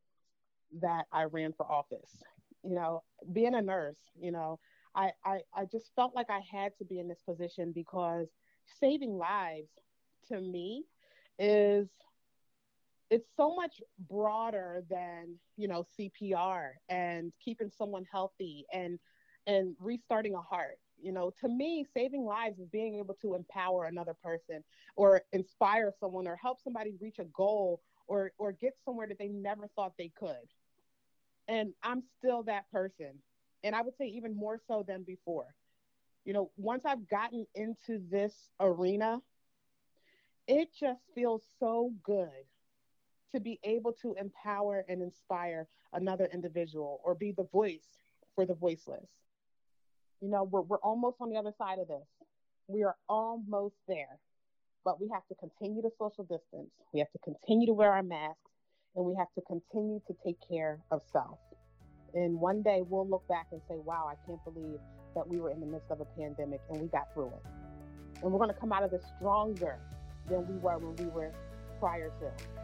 that 0.81 1.07
I 1.13 1.25
ran 1.25 1.53
for 1.53 1.71
office. 1.71 2.23
You 2.63 2.75
know, 2.75 3.03
being 3.33 3.55
a 3.55 3.63
nurse, 3.63 4.01
you 4.21 4.33
know, 4.33 4.59
I, 4.95 5.13
I, 5.25 5.41
I 5.55 5.65
just 5.65 5.91
felt 5.97 6.15
like 6.15 6.29
I 6.31 6.41
had 6.51 6.77
to 6.79 6.85
be 6.85 6.99
in 6.99 7.09
this 7.09 7.23
position 7.23 7.73
because 7.73 8.29
saving 8.81 9.17
lives 9.17 9.71
to 10.29 10.41
me 10.41 10.85
is 11.39 11.89
it's 13.11 13.29
so 13.37 13.55
much 13.55 13.81
broader 14.09 14.85
than 14.89 15.37
you 15.57 15.69
know 15.69 15.85
CPR 15.99 16.71
and 16.89 17.33
keeping 17.45 17.71
someone 17.77 18.05
healthy 18.11 18.65
and 18.73 18.99
and 19.47 19.75
restarting 19.81 20.35
a 20.35 20.41
heart 20.41 20.79
you 21.03 21.13
know 21.13 21.33
to 21.41 21.49
me 21.49 21.85
saving 21.95 22.25
lives 22.25 22.59
is 22.59 22.69
being 22.69 22.97
able 22.97 23.15
to 23.15 23.35
empower 23.35 23.87
another 23.87 24.15
person 24.23 24.63
or 24.97 25.23
inspire 25.33 25.93
someone 25.99 26.27
or 26.27 26.37
help 26.37 26.61
somebody 26.63 26.95
reach 27.01 27.19
a 27.19 27.25
goal 27.25 27.81
or 28.07 28.33
or 28.39 28.53
get 28.53 28.75
somewhere 28.85 29.07
that 29.07 29.19
they 29.19 29.29
never 29.29 29.69
thought 29.69 29.93
they 29.99 30.13
could. 30.19 30.35
And 31.49 31.73
i'm 31.83 32.03
still 32.19 32.43
that 32.45 32.71
person. 32.71 33.23
And 33.65 33.75
i 33.75 33.83
would 33.83 33.97
say 33.97 34.07
even 34.07 34.35
more 34.35 34.59
so 34.67 34.85
than 34.87 35.03
before. 35.03 35.55
You 36.25 36.33
know 36.35 36.51
once 36.57 36.85
i've 36.85 37.09
gotten 37.09 37.47
into 37.55 38.01
this 38.11 38.35
arena 38.61 39.21
it 40.47 40.69
just 40.79 41.03
feels 41.15 41.45
so 41.59 41.93
good 42.03 42.45
to 43.33 43.41
be 43.41 43.61
able 43.63 43.93
to 43.93 44.15
empower 44.15 44.85
and 44.89 45.01
inspire 45.03 45.69
another 45.93 46.29
individual 46.33 47.01
or 47.05 47.15
be 47.15 47.33
the 47.33 47.45
voice 47.45 47.87
for 48.35 48.45
the 48.45 48.55
voiceless. 48.55 49.09
You 50.21 50.29
know, 50.29 50.45
we're, 50.45 50.63
we're 50.63 50.79
almost 50.79 51.17
on 51.21 51.31
the 51.31 51.37
other 51.37 51.53
side 51.59 51.79
of 51.79 51.89
this. 51.89 52.07
We 52.69 52.85
are 52.85 52.97
almost 53.09 53.75
there, 53.89 54.19
but 54.85 55.01
we 55.01 55.09
have 55.13 55.27
to 55.29 55.35
continue 55.35 55.83
to 55.83 55.91
social 55.99 56.25
distance. 56.25 56.71
We 56.93 57.01
have 57.01 57.11
to 57.13 57.19
continue 57.19 57.67
to 57.67 57.73
wear 57.73 57.93
our 57.93 58.03
masks 58.03 58.39
and 58.95 59.05
we 59.05 59.15
have 59.17 59.29
to 59.35 59.41
continue 59.43 60.01
to 60.07 60.15
take 60.25 60.37
care 60.49 60.79
of 60.91 61.03
self. 61.13 61.39
And 62.15 62.41
one 62.41 62.63
day 62.63 62.83
we'll 62.87 63.09
look 63.09 63.27
back 63.29 63.47
and 63.53 63.61
say, 63.69 63.77
wow, 63.77 64.11
I 64.11 64.15
can't 64.27 64.43
believe 64.45 64.79
that 65.15 65.27
we 65.27 65.41
were 65.41 65.51
in 65.51 65.61
the 65.61 65.67
midst 65.67 65.91
of 65.91 66.01
a 66.01 66.05
pandemic 66.05 66.61
and 66.71 66.81
we 66.81 66.89
got 66.89 67.13
through 67.15 67.29
it. 67.29 67.47
And 68.23 68.31
we're 68.33 68.39
going 68.39 68.53
to 68.53 68.61
come 68.61 68.73
out 68.73 68.83
of 68.83 68.91
this 68.91 69.05
stronger 69.17 69.79
than 70.29 70.47
we 70.47 70.59
were 70.59 70.79
when 70.79 70.97
we 70.97 71.07
were 71.07 71.33
prior 71.79 72.11
to. 72.21 72.60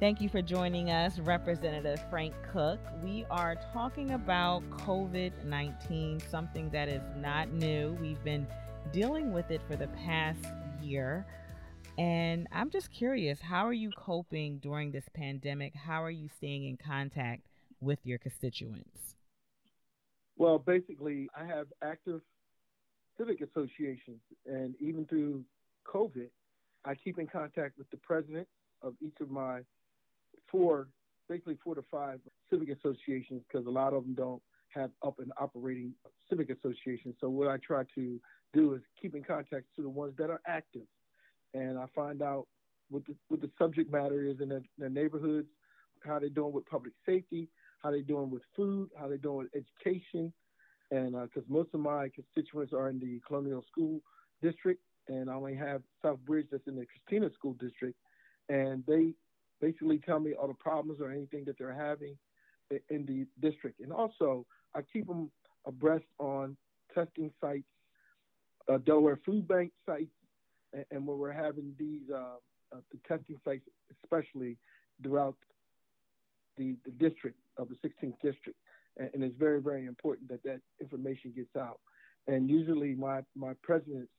Thank 0.00 0.20
you 0.20 0.28
for 0.28 0.42
joining 0.42 0.90
us, 0.90 1.20
Representative 1.20 2.00
Frank 2.10 2.34
Cook. 2.52 2.80
We 3.04 3.24
are 3.30 3.54
talking 3.72 4.10
about 4.10 4.68
COVID 4.70 5.44
19, 5.44 6.18
something 6.18 6.68
that 6.70 6.88
is 6.88 7.02
not 7.16 7.52
new. 7.52 7.96
We've 8.00 8.22
been 8.24 8.44
dealing 8.92 9.32
with 9.32 9.52
it 9.52 9.60
for 9.68 9.76
the 9.76 9.86
past 9.88 10.44
year. 10.82 11.24
And 11.96 12.48
I'm 12.50 12.70
just 12.70 12.90
curious, 12.90 13.40
how 13.40 13.64
are 13.64 13.72
you 13.72 13.92
coping 13.96 14.58
during 14.58 14.90
this 14.90 15.04
pandemic? 15.14 15.76
How 15.76 16.02
are 16.02 16.10
you 16.10 16.28
staying 16.28 16.64
in 16.64 16.76
contact 16.76 17.42
with 17.80 18.00
your 18.02 18.18
constituents? 18.18 19.14
Well, 20.36 20.58
basically, 20.58 21.28
I 21.40 21.46
have 21.46 21.68
active 21.82 22.20
civic 23.16 23.42
associations, 23.42 24.20
and 24.44 24.74
even 24.80 25.06
through 25.06 25.44
COVID, 25.86 26.30
I 26.84 26.96
keep 26.96 27.20
in 27.20 27.28
contact 27.28 27.78
with 27.78 27.88
the 27.92 27.96
president 27.98 28.48
of 28.82 28.94
each 29.00 29.20
of 29.20 29.30
my 29.30 29.60
four, 30.54 30.86
basically 31.28 31.58
four 31.64 31.74
to 31.74 31.82
five 31.90 32.20
civic 32.48 32.68
associations 32.68 33.42
because 33.48 33.66
a 33.66 33.70
lot 33.70 33.92
of 33.92 34.04
them 34.04 34.14
don't 34.14 34.42
have 34.68 34.90
up 35.04 35.18
and 35.18 35.32
operating 35.36 35.92
civic 36.30 36.48
associations. 36.50 37.16
So 37.20 37.28
what 37.28 37.48
I 37.48 37.56
try 37.56 37.82
to 37.96 38.20
do 38.52 38.74
is 38.74 38.82
keep 39.00 39.16
in 39.16 39.24
contact 39.24 39.66
to 39.74 39.82
the 39.82 39.88
ones 39.88 40.14
that 40.18 40.30
are 40.30 40.40
active, 40.46 40.86
and 41.54 41.76
I 41.76 41.86
find 41.94 42.22
out 42.22 42.46
what 42.88 43.04
the 43.06 43.16
what 43.28 43.40
the 43.40 43.50
subject 43.58 43.90
matter 43.90 44.22
is 44.22 44.40
in 44.40 44.48
their, 44.48 44.62
their 44.78 44.90
neighborhoods, 44.90 45.48
how 46.06 46.20
they're 46.20 46.28
doing 46.28 46.52
with 46.52 46.66
public 46.66 46.92
safety, 47.04 47.48
how 47.82 47.90
they're 47.90 48.02
doing 48.02 48.30
with 48.30 48.42
food, 48.54 48.90
how 48.96 49.08
they're 49.08 49.16
doing 49.16 49.38
with 49.38 49.64
education, 49.84 50.32
and 50.92 51.12
because 51.12 51.48
uh, 51.50 51.52
most 51.52 51.70
of 51.74 51.80
my 51.80 52.08
constituents 52.14 52.72
are 52.72 52.88
in 52.90 53.00
the 53.00 53.20
Colonial 53.26 53.64
School 53.72 54.00
District, 54.40 54.80
and 55.08 55.28
I 55.28 55.34
only 55.34 55.56
have 55.56 55.82
Southbridge 56.04 56.46
that's 56.52 56.68
in 56.68 56.76
the 56.76 56.86
Christina 56.86 57.32
School 57.34 57.54
District, 57.54 57.98
and 58.48 58.84
they 58.86 59.14
basically 59.64 59.98
tell 59.98 60.20
me 60.20 60.34
all 60.34 60.48
the 60.48 60.54
problems 60.54 61.00
or 61.00 61.10
anything 61.10 61.42
that 61.46 61.56
they're 61.58 61.72
having 61.72 62.16
in 62.90 63.06
the 63.06 63.26
district. 63.46 63.80
And 63.80 63.92
also, 63.92 64.44
I 64.74 64.80
keep 64.82 65.06
them 65.06 65.30
abreast 65.66 66.04
on 66.18 66.56
testing 66.94 67.30
sites, 67.40 67.64
uh, 68.70 68.78
Delaware 68.78 69.18
Food 69.24 69.48
Bank 69.48 69.72
sites, 69.86 70.12
and, 70.74 70.84
and 70.90 71.06
we're 71.06 71.32
having 71.32 71.72
these 71.78 72.02
uh, 72.12 72.36
uh, 72.74 72.80
the 72.92 72.98
testing 73.08 73.36
sites, 73.44 73.62
especially 74.02 74.56
throughout 75.02 75.36
the, 76.58 76.76
the 76.84 76.90
district 76.92 77.38
of 77.56 77.68
the 77.68 77.76
16th 77.88 78.14
district. 78.22 78.58
And, 78.98 79.10
and 79.14 79.24
it's 79.24 79.36
very, 79.38 79.60
very 79.62 79.86
important 79.86 80.28
that 80.28 80.42
that 80.42 80.60
information 80.80 81.32
gets 81.34 81.56
out. 81.56 81.80
And 82.26 82.50
usually, 82.50 82.94
my 82.94 83.22
my 83.34 83.52
presidents 83.62 84.10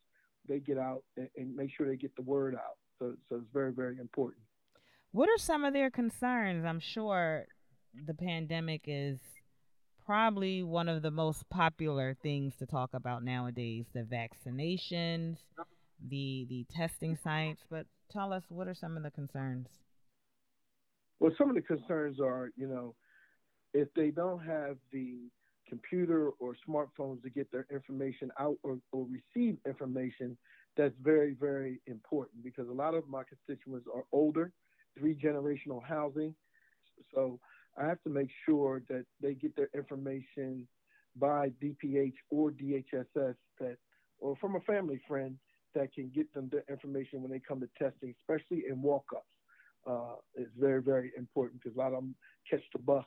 they 0.48 0.60
get 0.60 0.78
out 0.78 1.04
and, 1.18 1.30
and 1.38 1.56
make 1.56 1.70
sure 1.76 1.88
they 1.88 1.96
get 1.96 2.16
the 2.16 2.22
word 2.22 2.56
out. 2.56 2.78
So, 3.00 3.14
so 3.30 3.38
it's 3.38 3.46
very, 3.54 3.72
very 3.72 3.98
important. 4.00 4.45
What 5.16 5.30
are 5.30 5.38
some 5.38 5.64
of 5.64 5.72
their 5.72 5.90
concerns? 5.90 6.66
I'm 6.66 6.82
sure 6.82 7.46
the 8.06 8.14
pandemic 8.14 8.82
is 8.86 9.18
probably 10.06 10.62
one 10.62 10.90
of 10.90 11.04
the 11.04 11.10
most 11.10 11.50
popular 11.50 12.18
things 12.22 12.54
to 12.58 12.66
talk 12.66 12.90
about 12.94 13.24
nowadays 13.24 13.86
the 13.94 14.02
vaccinations 14.02 15.38
the 16.06 16.46
the 16.50 16.66
testing 16.70 17.16
sites 17.16 17.62
but 17.72 17.86
tell 18.12 18.34
us 18.34 18.44
what 18.50 18.68
are 18.68 18.76
some 18.76 18.98
of 18.98 19.04
the 19.04 19.10
concerns 19.10 19.68
well 21.22 21.32
some 21.38 21.50
of 21.50 21.56
the 21.56 21.62
concerns 21.62 22.20
are 22.20 22.50
you 22.58 22.68
know 22.68 22.94
if 23.74 23.88
they 23.96 24.12
don't 24.12 24.46
have 24.46 24.76
the 24.92 25.30
computer 25.68 26.32
or 26.42 26.56
smartphones 26.70 27.24
to 27.24 27.30
get 27.30 27.50
their 27.54 27.66
information 27.72 28.30
out 28.38 28.58
or, 28.64 28.78
or 28.92 29.08
receive 29.10 29.58
information 29.66 30.38
that's 30.76 30.94
very 31.02 31.36
very 31.40 31.80
important 31.88 32.44
because 32.44 32.68
a 32.68 32.74
lot 32.74 32.94
of 32.94 33.08
my 33.08 33.24
constituents 33.24 33.88
are 33.96 34.04
older 34.12 34.52
three 34.98 35.16
generational 35.16 35.84
housing. 35.84 36.34
So 37.14 37.40
I 37.78 37.86
have 37.86 38.02
to 38.04 38.10
make 38.10 38.30
sure 38.46 38.82
that 38.90 39.06
they 39.22 39.34
get 39.34 39.56
their 39.56 39.70
information 39.74 40.68
by 41.18 41.50
DPH 41.62 42.14
or 42.30 42.52
DHSS 42.52 43.36
that, 43.60 43.78
or 44.20 44.36
from 44.38 44.56
a 44.56 44.62
family 44.62 45.02
friend 45.08 45.38
that 45.74 45.94
can 45.94 46.10
get 46.16 46.34
them 46.34 46.50
the 46.52 46.64
information 46.72 47.22
when 47.22 47.32
they 47.32 47.42
come 47.46 47.60
to 47.60 47.70
testing, 47.78 48.16
especially 48.22 48.64
in 48.70 48.82
walk-ups. 48.82 49.26
Uh, 49.86 50.16
it's 50.34 50.52
very, 50.58 50.82
very 50.82 51.12
important 51.18 51.62
because 51.62 51.76
a 51.76 51.80
lot 51.80 51.88
of 51.88 52.00
them 52.00 52.16
catch 52.50 52.64
the 52.74 52.80
bus 52.80 53.06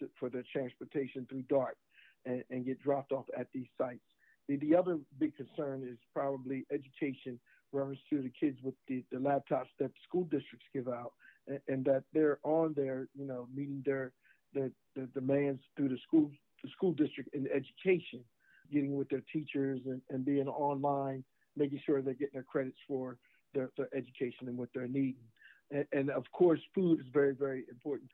to, 0.00 0.08
for 0.18 0.28
their 0.28 0.44
transportation 0.52 1.26
through 1.28 1.42
DART 1.42 1.76
and, 2.24 2.42
and, 2.50 2.64
get 2.64 2.82
dropped 2.82 3.12
off 3.12 3.26
at 3.38 3.46
these 3.54 3.68
sites. 3.78 4.00
The, 4.48 4.56
the 4.56 4.74
other 4.74 4.98
big 5.20 5.34
concern 5.36 5.86
is 5.88 5.98
probably 6.12 6.66
education 6.72 7.38
reference 7.72 8.00
to 8.10 8.22
the 8.22 8.32
kids 8.40 8.58
with 8.62 8.74
the, 8.88 9.04
the 9.12 9.18
laptops 9.18 9.68
that 9.78 9.90
school 10.08 10.24
districts 10.24 10.66
give 10.72 10.88
out 10.88 11.12
and, 11.48 11.60
and 11.68 11.84
that 11.84 12.04
they're 12.12 12.38
on 12.42 12.74
there, 12.76 13.08
you 13.14 13.26
know, 13.26 13.48
meeting 13.54 13.82
their, 13.84 14.12
their, 14.54 14.70
their 14.94 15.06
demands 15.06 15.62
through 15.76 15.88
the 15.88 15.98
school, 16.06 16.30
the 16.62 16.70
school 16.70 16.92
district 16.92 17.34
in 17.34 17.46
education, 17.48 18.24
getting 18.72 18.96
with 18.96 19.08
their 19.08 19.22
teachers 19.32 19.80
and, 19.86 20.00
and 20.10 20.24
being 20.24 20.48
online, 20.48 21.24
making 21.56 21.80
sure 21.84 22.02
they're 22.02 22.14
getting 22.14 22.34
their 22.34 22.42
credits 22.42 22.78
for 22.88 23.16
their, 23.54 23.70
their 23.76 23.88
education 23.94 24.48
and 24.48 24.56
what 24.56 24.68
they're 24.74 24.88
needing. 24.88 25.16
And, 25.70 25.86
and 25.92 26.10
of 26.10 26.24
course, 26.32 26.60
food 26.74 27.00
is 27.00 27.06
very, 27.12 27.34
very 27.34 27.64
important. 27.70 28.10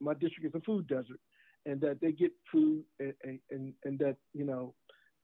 My 0.00 0.14
district 0.14 0.44
is 0.44 0.54
a 0.54 0.64
food 0.64 0.86
desert, 0.86 1.20
and 1.66 1.80
that 1.80 2.00
they 2.00 2.12
get 2.12 2.32
food 2.50 2.84
and, 2.98 3.38
and, 3.50 3.72
and 3.84 3.98
that, 3.98 4.16
you 4.34 4.44
know, 4.44 4.74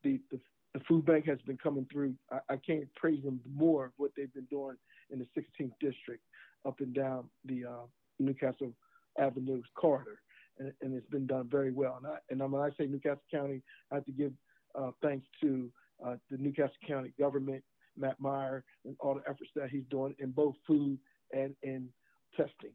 the, 0.02 0.20
the 0.30 0.38
the 0.76 0.85
food 0.87 1.06
bank 1.06 1.25
has 1.26 1.38
been 1.47 1.56
coming 1.56 1.87
through. 1.90 2.14
I, 2.30 2.38
I 2.50 2.56
can't 2.56 2.92
praise 2.97 3.23
them 3.25 3.40
more 3.54 3.92
what 3.97 4.11
they've 4.14 4.33
been 4.35 4.47
doing 4.50 4.76
in 5.11 5.18
the 5.18 5.26
16th 5.40 5.73
district, 5.80 6.23
up 6.66 6.80
and 6.80 6.95
down 6.95 7.25
the 7.47 7.64
uh, 7.64 7.87
New 8.18 8.35
Castle 8.35 8.73
Avenue 9.18 9.62
corridor, 9.75 10.21
and, 10.59 10.71
and, 10.83 10.95
it's 10.95 11.09
been 11.09 11.26
done 11.26 11.49
very 11.50 11.73
well. 11.73 11.97
And, 11.97 12.06
I, 12.06 12.16
and 12.28 12.52
when 12.52 12.61
I 12.61 12.68
say 12.78 12.87
New 12.87 13.00
Castle 13.00 13.23
County, 13.33 13.62
I 13.90 13.95
have 13.95 14.04
to 14.04 14.12
give 14.12 14.33
uh, 14.78 14.90
thanks 15.02 15.26
to 15.40 15.71
uh, 16.04 16.16
the 16.30 16.37
New 16.37 16.52
Castle 16.52 16.75
County 16.87 17.14
government, 17.18 17.64
Matt 17.97 18.21
Meyer, 18.21 18.62
and 18.85 18.97
all 19.00 19.14
the 19.14 19.23
efforts 19.23 19.50
that 19.56 19.71
he's 19.71 19.85
doing 19.90 20.14
in 20.18 20.30
both 20.30 20.56
food 20.66 20.99
and 21.33 21.54
in 21.62 21.88
testing. 22.37 22.73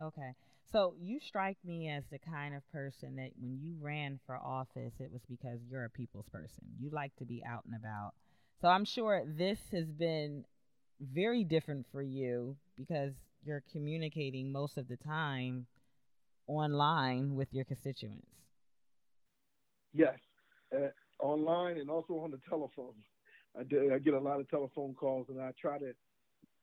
Okay. 0.00 0.32
So 0.72 0.94
you 0.98 1.20
strike 1.20 1.58
me 1.64 1.90
as 1.90 2.04
the 2.10 2.18
kind 2.18 2.54
of 2.54 2.62
person 2.72 3.16
that 3.16 3.32
when 3.38 3.58
you 3.60 3.74
ran 3.78 4.18
for 4.24 4.36
office, 4.38 4.94
it 4.98 5.12
was 5.12 5.20
because 5.28 5.60
you're 5.68 5.84
a 5.84 5.90
people's 5.90 6.28
person. 6.32 6.64
You 6.80 6.88
like 6.90 7.14
to 7.16 7.26
be 7.26 7.44
out 7.46 7.64
and 7.66 7.74
about. 7.74 8.12
So 8.62 8.68
I'm 8.68 8.86
sure 8.86 9.22
this 9.26 9.58
has 9.72 9.92
been 9.92 10.46
very 10.98 11.44
different 11.44 11.84
for 11.92 12.00
you 12.00 12.56
because 12.76 13.12
you're 13.44 13.62
communicating 13.70 14.50
most 14.50 14.78
of 14.78 14.88
the 14.88 14.96
time 14.96 15.66
online 16.46 17.34
with 17.34 17.48
your 17.52 17.64
constituents. 17.64 18.28
Yes, 19.92 20.16
uh, 20.74 20.88
online 21.20 21.76
and 21.78 21.90
also 21.90 22.14
on 22.14 22.30
the 22.30 22.40
telephone. 22.48 22.94
I, 23.58 23.64
do, 23.64 23.92
I 23.94 23.98
get 23.98 24.14
a 24.14 24.18
lot 24.18 24.40
of 24.40 24.48
telephone 24.48 24.94
calls, 24.94 25.26
and 25.28 25.38
I 25.38 25.50
try 25.60 25.78
to 25.78 25.92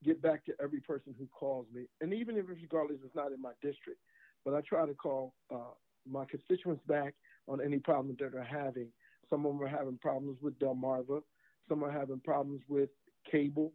get 0.03 0.21
back 0.21 0.45
to 0.45 0.53
every 0.61 0.79
person 0.79 1.13
who 1.17 1.27
calls 1.27 1.65
me. 1.73 1.85
And 2.01 2.13
even 2.13 2.37
if 2.37 2.45
regardless 2.47 2.99
it's 3.03 3.15
not 3.15 3.31
in 3.31 3.41
my 3.41 3.51
district, 3.61 3.99
but 4.45 4.53
I 4.53 4.61
try 4.61 4.85
to 4.85 4.93
call 4.93 5.33
uh, 5.53 5.73
my 6.09 6.25
constituents 6.25 6.81
back 6.87 7.13
on 7.47 7.61
any 7.61 7.79
problems 7.79 8.17
that 8.19 8.31
they're 8.31 8.43
having. 8.43 8.87
Some 9.29 9.45
of 9.45 9.53
them 9.53 9.63
are 9.63 9.67
having 9.67 9.97
problems 9.97 10.37
with 10.41 10.57
Delmarva. 10.59 11.21
Some 11.67 11.83
are 11.83 11.91
having 11.91 12.19
problems 12.19 12.61
with 12.67 12.89
cable, 13.29 13.73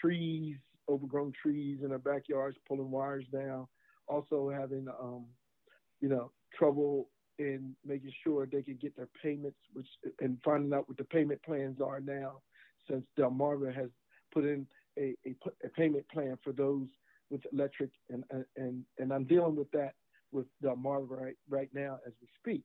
trees, 0.00 0.56
overgrown 0.88 1.32
trees 1.40 1.78
in 1.82 1.90
their 1.90 1.98
backyards, 1.98 2.56
pulling 2.66 2.90
wires 2.90 3.24
down. 3.32 3.66
Also 4.08 4.50
having, 4.50 4.88
um, 5.00 5.24
you 6.00 6.08
know, 6.08 6.30
trouble 6.58 7.08
in 7.38 7.74
making 7.86 8.12
sure 8.22 8.46
they 8.46 8.62
can 8.62 8.76
get 8.76 8.94
their 8.96 9.08
payments, 9.22 9.58
which 9.72 9.86
and 10.20 10.38
finding 10.44 10.72
out 10.72 10.88
what 10.88 10.98
the 10.98 11.04
payment 11.04 11.42
plans 11.42 11.80
are 11.80 12.00
now, 12.00 12.40
since 12.90 13.04
Delmarva 13.18 13.74
has 13.74 13.88
put 14.32 14.44
in 14.44 14.66
a, 14.98 15.14
a, 15.26 15.34
a 15.64 15.68
payment 15.70 16.08
plan 16.08 16.38
for 16.42 16.52
those 16.52 16.86
with 17.30 17.40
electric, 17.52 17.90
and 18.10 18.24
and 18.56 18.84
and 18.98 19.12
I'm 19.12 19.24
dealing 19.24 19.56
with 19.56 19.70
that 19.72 19.94
with 20.30 20.46
Delmarva 20.62 21.08
right 21.08 21.36
right 21.48 21.70
now 21.72 21.98
as 22.06 22.12
we 22.20 22.28
speak. 22.38 22.64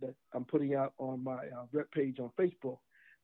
That 0.00 0.14
I'm 0.34 0.44
putting 0.44 0.74
out 0.74 0.94
on 0.98 1.22
my 1.22 1.36
uh, 1.36 1.66
rep 1.72 1.90
page 1.92 2.18
on 2.18 2.30
Facebook. 2.38 2.78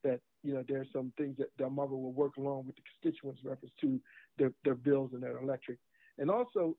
That 0.05 0.21
you 0.43 0.55
know 0.55 0.65
there's 0.69 0.89
some 0.93 1.13
things 1.17 1.37
that 1.39 1.57
Delmarva 1.59 1.91
will 1.91 2.13
work 2.13 2.37
along 2.37 2.67
with 2.67 2.77
the 2.77 2.83
constituents 3.03 3.41
reference 3.45 3.75
to 3.81 4.01
their 4.39 4.53
their 4.65 4.75
bills 4.75 5.11
and 5.13 5.23
their 5.23 5.39
electric, 5.39 5.79
and 6.19 6.31
also 6.31 6.77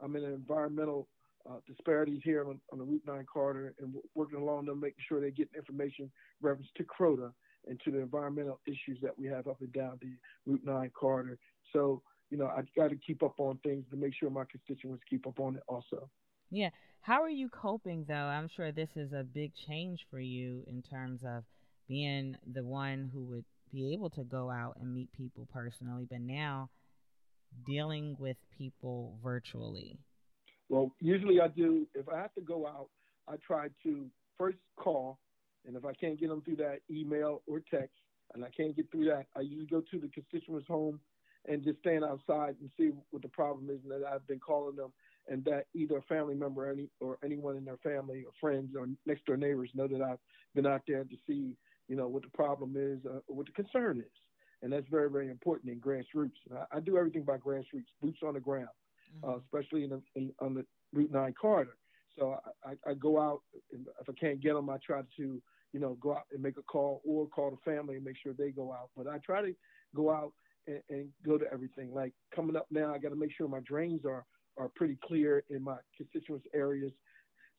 I'm 0.00 0.16
in 0.16 0.24
an 0.24 0.34
environmental 0.34 1.08
uh, 1.48 1.56
disparities 1.66 2.20
here 2.22 2.44
on, 2.46 2.60
on, 2.72 2.78
the 2.78 2.84
Route 2.84 3.02
9 3.06 3.24
corridor 3.24 3.74
and 3.80 3.94
working 4.14 4.40
along 4.40 4.66
them, 4.66 4.80
making 4.80 5.02
sure 5.08 5.20
they 5.20 5.30
get 5.30 5.48
information 5.56 6.10
reference 6.42 6.68
to 6.76 6.84
Croda 6.84 7.32
and 7.66 7.80
to 7.84 7.90
the 7.90 7.98
environmental 8.00 8.60
issues 8.66 8.98
that 9.02 9.18
we 9.18 9.26
have 9.26 9.46
up 9.46 9.60
and 9.60 9.72
down 9.72 9.98
the 10.00 10.16
Route 10.46 10.62
9 10.64 10.90
corridor. 10.90 11.38
So, 11.72 12.02
you 12.30 12.38
know, 12.38 12.46
I 12.46 12.62
got 12.76 12.90
to 12.90 12.96
keep 12.96 13.22
up 13.22 13.38
on 13.38 13.58
things 13.62 13.84
to 13.90 13.96
make 13.96 14.14
sure 14.14 14.30
my 14.30 14.44
constituents 14.50 15.02
keep 15.08 15.26
up 15.26 15.40
on 15.40 15.56
it 15.56 15.62
also. 15.68 16.08
Yeah. 16.50 16.70
How 17.02 17.22
are 17.22 17.30
you 17.30 17.48
coping, 17.48 18.04
though? 18.06 18.14
I'm 18.14 18.48
sure 18.54 18.72
this 18.72 18.90
is 18.96 19.12
a 19.12 19.24
big 19.24 19.52
change 19.66 20.00
for 20.10 20.20
you 20.20 20.62
in 20.66 20.82
terms 20.82 21.22
of 21.26 21.44
being 21.88 22.36
the 22.52 22.62
one 22.62 23.10
who 23.12 23.22
would 23.24 23.44
be 23.72 23.92
able 23.94 24.10
to 24.10 24.24
go 24.24 24.50
out 24.50 24.76
and 24.80 24.92
meet 24.92 25.10
people 25.12 25.48
personally, 25.52 26.06
but 26.10 26.20
now 26.20 26.68
dealing 27.66 28.16
with 28.18 28.36
people 28.56 29.16
virtually. 29.22 29.98
Well, 30.68 30.92
usually 31.00 31.40
I 31.40 31.48
do, 31.48 31.86
if 31.94 32.08
I 32.08 32.16
have 32.18 32.34
to 32.34 32.40
go 32.40 32.66
out, 32.66 32.88
I 33.28 33.36
try 33.44 33.68
to 33.82 34.06
first 34.36 34.58
call, 34.76 35.18
and 35.66 35.76
if 35.76 35.84
I 35.84 35.92
can't 35.92 36.18
get 36.18 36.28
them 36.28 36.42
through 36.42 36.56
that 36.56 36.80
email 36.90 37.42
or 37.46 37.60
text, 37.70 37.96
and 38.34 38.44
I 38.44 38.48
can't 38.56 38.76
get 38.76 38.90
through 38.90 39.06
that, 39.06 39.26
I 39.36 39.40
usually 39.40 39.66
go 39.66 39.80
to 39.80 39.98
the 39.98 40.08
constituent's 40.08 40.68
home 40.68 41.00
and 41.48 41.64
just 41.64 41.78
stand 41.80 42.04
outside 42.04 42.56
and 42.60 42.70
see 42.78 42.90
what 43.10 43.22
the 43.22 43.28
problem 43.28 43.70
is, 43.70 43.80
and 43.82 43.90
that 43.90 44.08
I've 44.08 44.26
been 44.26 44.38
calling 44.38 44.76
them, 44.76 44.92
and 45.28 45.44
that 45.44 45.66
either 45.74 45.98
a 45.98 46.02
family 46.02 46.34
member 46.34 46.68
or, 46.68 46.72
any, 46.72 46.88
or 47.00 47.18
anyone 47.24 47.56
in 47.56 47.64
their 47.64 47.78
family 47.78 48.24
or 48.24 48.32
friends 48.40 48.74
or 48.76 48.86
next 49.06 49.24
door 49.26 49.36
neighbors 49.36 49.70
know 49.74 49.88
that 49.88 50.02
I've 50.02 50.18
been 50.54 50.66
out 50.66 50.82
there 50.86 51.04
to 51.04 51.16
see, 51.26 51.56
you 51.88 51.96
know, 51.96 52.08
what 52.08 52.22
the 52.22 52.30
problem 52.30 52.74
is 52.76 52.98
uh, 53.06 53.20
or 53.26 53.36
what 53.36 53.46
the 53.46 53.52
concern 53.52 53.98
is. 53.98 54.12
And 54.62 54.72
that's 54.72 54.86
very, 54.90 55.10
very 55.10 55.30
important 55.30 55.72
in 55.72 55.80
grassroots. 55.80 56.36
I, 56.54 56.76
I 56.76 56.80
do 56.80 56.98
everything 56.98 57.22
by 57.22 57.38
grassroots, 57.38 57.88
boots 58.02 58.18
on 58.22 58.34
the 58.34 58.40
ground 58.40 58.68
mm-hmm. 59.16 59.30
uh, 59.30 59.36
especially 59.38 59.84
in, 59.84 59.90
the, 59.90 60.02
in, 60.14 60.32
on 60.40 60.54
the 60.54 60.64
Route 60.92 61.12
9 61.12 61.34
corridor. 61.34 61.76
So 62.18 62.36
I, 62.64 62.72
I, 62.88 62.94
go 62.94 63.20
out, 63.20 63.42
if 63.72 64.08
I 64.08 64.12
can't 64.18 64.40
get 64.40 64.54
them, 64.54 64.68
I 64.68 64.78
try 64.84 65.02
to, 65.16 65.42
you 65.72 65.80
know, 65.80 65.96
go 66.00 66.12
out 66.12 66.24
and 66.32 66.42
make 66.42 66.58
a 66.58 66.62
call 66.62 67.00
or 67.04 67.26
call 67.26 67.50
the 67.50 67.70
family 67.70 67.96
and 67.96 68.04
make 68.04 68.16
sure 68.22 68.32
they 68.32 68.50
go 68.50 68.72
out. 68.72 68.90
But 68.96 69.06
I 69.06 69.18
try 69.18 69.42
to 69.42 69.54
go 69.94 70.10
out 70.10 70.32
and, 70.66 70.80
and 70.90 71.08
go 71.24 71.38
to 71.38 71.44
everything. 71.52 71.94
Like 71.94 72.12
coming 72.34 72.56
up 72.56 72.66
now, 72.70 72.94
I 72.94 72.98
got 72.98 73.10
to 73.10 73.16
make 73.16 73.30
sure 73.36 73.48
my 73.48 73.60
drains 73.60 74.04
are 74.04 74.24
are 74.58 74.68
pretty 74.68 74.98
clear 75.04 75.44
in 75.48 75.62
my 75.62 75.76
constituents 75.96 76.46
areas. 76.54 76.92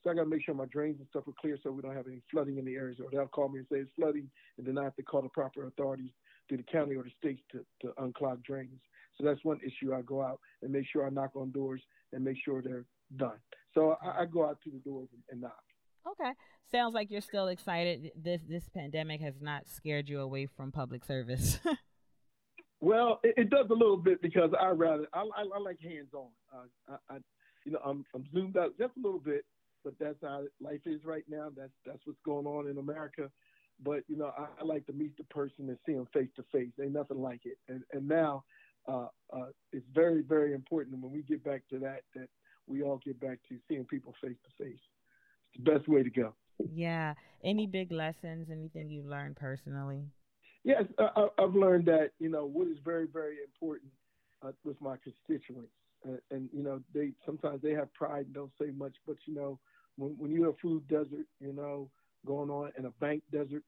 So 0.04 0.10
I 0.10 0.14
got 0.14 0.24
to 0.24 0.30
make 0.30 0.44
sure 0.44 0.54
my 0.54 0.66
drains 0.66 1.00
and 1.00 1.08
stuff 1.10 1.28
are 1.28 1.34
clear 1.40 1.58
so 1.62 1.72
we 1.72 1.82
don't 1.82 1.96
have 1.96 2.08
any 2.08 2.22
flooding 2.32 2.58
in 2.58 2.66
the 2.66 2.76
areas. 2.76 3.00
Or 3.04 3.10
they'll 3.12 3.28
call 3.28 3.50
me 3.50 3.60
and 3.60 3.68
say 3.72 3.78
it's 3.80 3.92
flooding, 3.96 4.30
and 4.58 4.68
then 4.68 4.78
I 4.78 4.84
have 4.84 4.96
to 4.96 5.04
call 5.04 5.22
the 5.22 5.30
proper 5.30 5.68
authorities 5.68 6.12
through 6.48 6.58
the 6.58 6.64
county 6.64 6.96
or 6.96 7.04
the 7.04 7.12
state 7.18 7.40
to, 7.52 7.60
to 7.82 7.94
unclog 8.00 8.44
drains. 8.44 8.80
So 9.18 9.24
that's 9.24 9.44
one 9.44 9.60
issue. 9.66 9.94
I 9.94 10.02
go 10.02 10.22
out 10.22 10.40
and 10.62 10.72
make 10.72 10.86
sure 10.92 11.06
I 11.06 11.10
knock 11.10 11.36
on 11.36 11.52
doors 11.52 11.82
and 12.14 12.24
make 12.24 12.38
sure 12.44 12.62
they're 12.62 12.86
done. 13.18 13.38
So 13.74 13.98
I, 14.02 14.22
I 14.22 14.26
go 14.26 14.46
out 14.46 14.60
to 14.64 14.70
the 14.70 14.80
doors 14.80 15.10
and, 15.14 15.22
and 15.30 15.42
knock. 15.42 15.64
Okay. 16.08 16.32
Sounds 16.72 16.94
like 16.94 17.12
you're 17.12 17.22
still 17.22 17.48
excited. 17.48 18.12
This 18.16 18.42
this 18.48 18.70
pandemic 18.70 19.22
has 19.22 19.36
not 19.42 19.68
scared 19.68 20.10
you 20.10 20.22
away 20.22 20.46
from 20.46 20.72
public 20.72 21.04
service. 21.06 21.60
well, 22.82 23.20
it, 23.24 23.36
it, 23.38 23.50
does 23.50 23.68
a 23.70 23.74
little 23.74 23.98
bit 23.98 24.22
because 24.22 24.52
I 24.60 24.70
rather 24.70 25.06
I, 25.14 25.22
I, 25.22 25.44
I 25.56 25.60
like 25.60 25.80
hands 25.82 26.14
on. 26.14 26.30
Uh, 26.54 26.96
I, 27.10 27.16
I, 27.16 27.18
you 27.66 27.74
know 27.74 27.80
I'm 27.86 28.06
I'm 28.16 28.26
zoomed 28.34 28.58
out 28.58 28.78
just 28.80 28.94
a 28.98 29.02
little 29.02 29.20
bit, 29.20 29.46
but 29.84 29.94
that's 30.00 30.18
how 30.24 30.44
life 30.60 30.82
is 30.86 31.04
right 31.06 31.26
now. 31.30 31.50
That's 31.56 31.74
that's 31.86 32.02
what's 32.06 32.22
going 32.26 32.48
on 32.48 32.68
in 32.68 32.78
America. 32.78 33.30
But 33.84 34.04
you 34.08 34.18
know 34.18 34.32
I, 34.38 34.48
I 34.62 34.64
like 34.64 34.86
to 34.88 34.94
meet 34.94 35.16
the 35.18 35.26
person 35.26 35.70
and 35.70 35.78
see 35.86 35.94
them 35.94 36.08
face 36.14 36.30
to 36.38 36.44
face. 36.52 36.72
Ain't 36.82 36.94
nothing 36.94 37.22
like 37.22 37.42
it. 37.46 37.58
And 37.68 37.84
and 37.92 38.08
now 38.08 38.44
uh, 38.88 39.08
uh, 39.32 39.46
it's 39.72 39.86
very, 39.94 40.22
very 40.22 40.54
important 40.54 41.02
when 41.02 41.12
we 41.12 41.22
get 41.22 41.44
back 41.44 41.62
to 41.70 41.80
that, 41.80 42.02
that 42.16 42.28
we 42.72 42.84
all 42.84 43.00
get 43.04 43.20
back 43.20 43.40
to 43.50 43.58
seeing 43.68 43.86
people 43.86 44.14
face 44.22 44.38
to 44.46 44.64
face. 44.64 44.80
It's 45.54 45.64
the 45.64 45.72
best 45.72 45.88
way 45.88 46.04
to 46.04 46.10
go. 46.10 46.34
Yeah. 46.74 47.14
Any 47.44 47.68
big 47.68 47.92
lessons, 47.92 48.48
anything 48.52 48.90
you've 48.90 49.06
learned 49.06 49.36
personally? 49.36 50.06
Yes, 50.64 50.84
I, 51.00 51.28
have 51.40 51.56
learned 51.56 51.86
that, 51.88 52.12
you 52.20 52.30
know, 52.30 52.46
what 52.46 52.68
is 52.68 52.78
very, 52.86 53.08
very 53.12 53.38
important 53.44 53.92
uh, 54.46 54.52
with 54.64 54.80
my 54.80 54.96
constituents. 55.04 55.72
Uh, 56.08 56.18
and, 56.30 56.50
you 56.54 56.64
know, 56.64 56.82
they 56.94 57.12
sometimes 57.26 57.62
they 57.62 57.72
have 57.72 57.92
pride 57.94 58.26
and 58.26 58.34
don't 58.34 58.52
say 58.60 58.68
much, 58.76 58.94
but, 59.08 59.16
you 59.26 59.36
know, 59.36 59.60
when, 59.98 60.12
when 60.18 60.32
you're 60.32 60.50
a 60.50 60.56
food 60.62 60.88
desert, 60.88 61.26
you 61.40 61.54
know, 61.54 61.90
going 62.26 62.50
on 62.50 62.72
in 62.78 62.86
a 62.86 62.92
bank 63.00 63.24
desert 63.32 63.64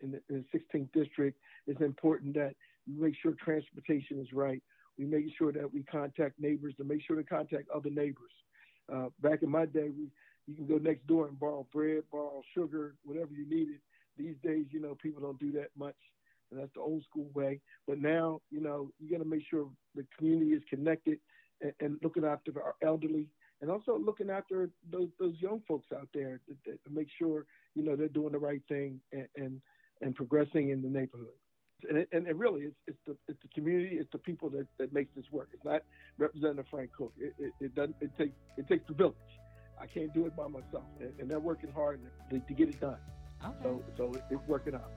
in 0.00 0.12
the, 0.12 0.20
in 0.28 0.44
the 0.52 0.58
16th 0.58 0.88
district, 0.92 1.38
it's 1.66 1.80
important 1.80 2.34
that 2.34 2.54
you 2.86 3.00
make 3.00 3.14
sure 3.22 3.32
transportation 3.32 4.20
is 4.20 4.32
right. 4.32 4.62
We 4.98 5.04
make 5.04 5.26
sure 5.38 5.52
that 5.52 5.72
we 5.72 5.82
contact 5.84 6.38
neighbors 6.38 6.74
to 6.76 6.84
make 6.84 7.02
sure 7.06 7.16
to 7.16 7.24
contact 7.24 7.68
other 7.74 7.90
neighbors. 7.90 8.32
Uh, 8.92 9.06
back 9.22 9.42
in 9.42 9.50
my 9.50 9.66
day, 9.66 9.90
we 9.96 10.08
you 10.46 10.54
can 10.54 10.66
go 10.66 10.76
next 10.76 11.06
door 11.06 11.28
and 11.28 11.38
borrow 11.38 11.66
bread, 11.72 12.02
borrow 12.10 12.42
sugar, 12.54 12.94
whatever 13.04 13.30
you 13.32 13.48
needed. 13.48 13.78
These 14.16 14.34
days, 14.42 14.66
you 14.70 14.80
know, 14.80 14.96
people 15.00 15.22
don't 15.22 15.38
do 15.38 15.52
that 15.52 15.68
much, 15.78 15.94
and 16.50 16.60
that's 16.60 16.72
the 16.74 16.80
old 16.80 17.04
school 17.04 17.28
way. 17.32 17.60
But 17.86 17.98
now, 17.98 18.40
you 18.50 18.60
know, 18.60 18.90
you 18.98 19.10
got 19.10 19.22
to 19.22 19.28
make 19.28 19.44
sure 19.48 19.68
the 19.94 20.04
community 20.18 20.50
is 20.50 20.62
connected 20.68 21.18
and, 21.60 21.72
and, 21.80 21.98
looking 22.02 22.24
after 22.24 22.52
our 22.60 22.74
elderly, 22.82 23.28
and 23.60 23.70
also 23.70 23.96
looking 23.96 24.30
after 24.30 24.68
those 24.90 25.08
those 25.18 25.34
young 25.38 25.62
folks 25.66 25.86
out 25.96 26.08
there 26.12 26.40
to, 26.64 26.72
to 26.72 26.90
make 26.90 27.08
sure 27.18 27.46
you 27.74 27.84
know 27.84 27.96
they're 27.96 28.08
doing 28.08 28.32
the 28.32 28.38
right 28.38 28.62
thing 28.68 29.00
and 29.12 29.28
and, 29.36 29.60
and 30.00 30.14
progressing 30.16 30.70
in 30.70 30.82
the 30.82 30.88
neighborhood 30.88 31.28
and 31.88 31.98
it, 31.98 32.08
and 32.12 32.26
it 32.26 32.36
really 32.36 32.62
it's, 32.62 32.76
it's 32.86 32.98
the 33.06 33.16
it's 33.28 33.40
the 33.42 33.48
community, 33.48 33.96
it's 33.96 34.10
the 34.12 34.18
people 34.18 34.50
that, 34.50 34.66
that 34.78 34.92
makes 34.92 35.14
this 35.14 35.24
work. 35.30 35.48
It's 35.52 35.64
not 35.64 35.82
Representative 36.18 36.66
Frank 36.70 36.90
Cook. 36.96 37.12
It, 37.18 37.34
it, 37.38 37.52
it 37.60 37.74
doesn't 37.74 37.96
it 38.00 38.10
takes 38.16 38.34
it 38.56 38.68
takes 38.68 38.86
the 38.88 38.94
village. 38.94 39.14
I 39.80 39.86
can't 39.86 40.12
do 40.14 40.26
it 40.26 40.36
by 40.36 40.46
myself, 40.46 40.84
and, 41.00 41.12
and 41.18 41.30
they're 41.30 41.40
working 41.40 41.70
hard 41.72 42.00
to, 42.30 42.38
to, 42.38 42.54
get 42.54 42.68
it 42.68 42.80
done. 42.80 42.96
Okay. 43.44 43.54
So 43.62 43.82
so 43.96 44.12
it's 44.30 44.48
working 44.48 44.74
out. 44.74 44.90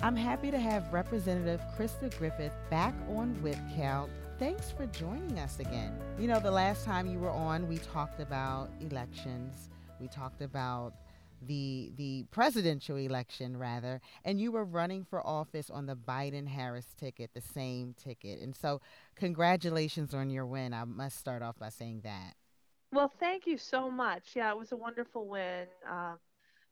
I'm 0.00 0.16
happy 0.16 0.50
to 0.50 0.58
have 0.58 0.92
Representative 0.92 1.62
Krista 1.78 2.14
Griffith 2.18 2.52
back 2.70 2.94
on 3.08 3.40
Whip 3.42 3.56
Count. 3.74 4.10
Thanks 4.38 4.70
for 4.70 4.86
joining 4.86 5.38
us 5.38 5.60
again. 5.60 5.96
You 6.18 6.26
know, 6.26 6.40
the 6.40 6.50
last 6.50 6.84
time 6.84 7.06
you 7.06 7.18
were 7.18 7.30
on, 7.30 7.68
we 7.68 7.78
talked 7.78 8.20
about 8.20 8.68
elections. 8.80 9.70
We 10.00 10.08
talked 10.08 10.42
about 10.42 10.92
the 11.46 11.92
the 11.96 12.24
presidential 12.30 12.96
election 12.96 13.56
rather 13.56 14.00
and 14.24 14.40
you 14.40 14.52
were 14.52 14.64
running 14.64 15.04
for 15.04 15.26
office 15.26 15.70
on 15.70 15.86
the 15.86 15.96
Biden 15.96 16.46
Harris 16.46 16.94
ticket 16.96 17.30
the 17.34 17.40
same 17.40 17.94
ticket. 17.94 18.40
And 18.40 18.54
so 18.54 18.80
congratulations 19.14 20.14
on 20.14 20.30
your 20.30 20.46
win. 20.46 20.72
I 20.74 20.84
must 20.84 21.18
start 21.18 21.42
off 21.42 21.58
by 21.58 21.68
saying 21.68 22.00
that. 22.04 22.34
Well 22.92 23.12
thank 23.20 23.46
you 23.46 23.58
so 23.58 23.90
much. 23.90 24.30
Yeah 24.34 24.50
it 24.50 24.58
was 24.58 24.72
a 24.72 24.76
wonderful 24.76 25.28
win. 25.28 25.66
Um, 25.90 26.18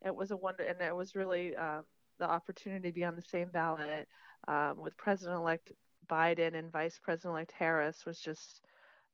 it 0.05 0.15
was 0.15 0.31
a 0.31 0.37
wonder 0.37 0.65
and 0.65 0.81
it 0.81 0.95
was 0.95 1.15
really 1.15 1.55
uh, 1.57 1.83
the 2.19 2.29
opportunity 2.29 2.89
to 2.89 2.95
be 2.95 3.05
on 3.05 3.17
the 3.17 3.23
same 3.23 3.49
ballot 3.53 4.09
um, 4.49 4.79
with 4.79 4.97
President-elect 4.97 5.73
Biden 6.09 6.55
and 6.55 6.71
Vice 6.71 6.99
President-elect 7.03 7.53
Harris 7.53 8.05
was 8.05 8.19
just 8.19 8.63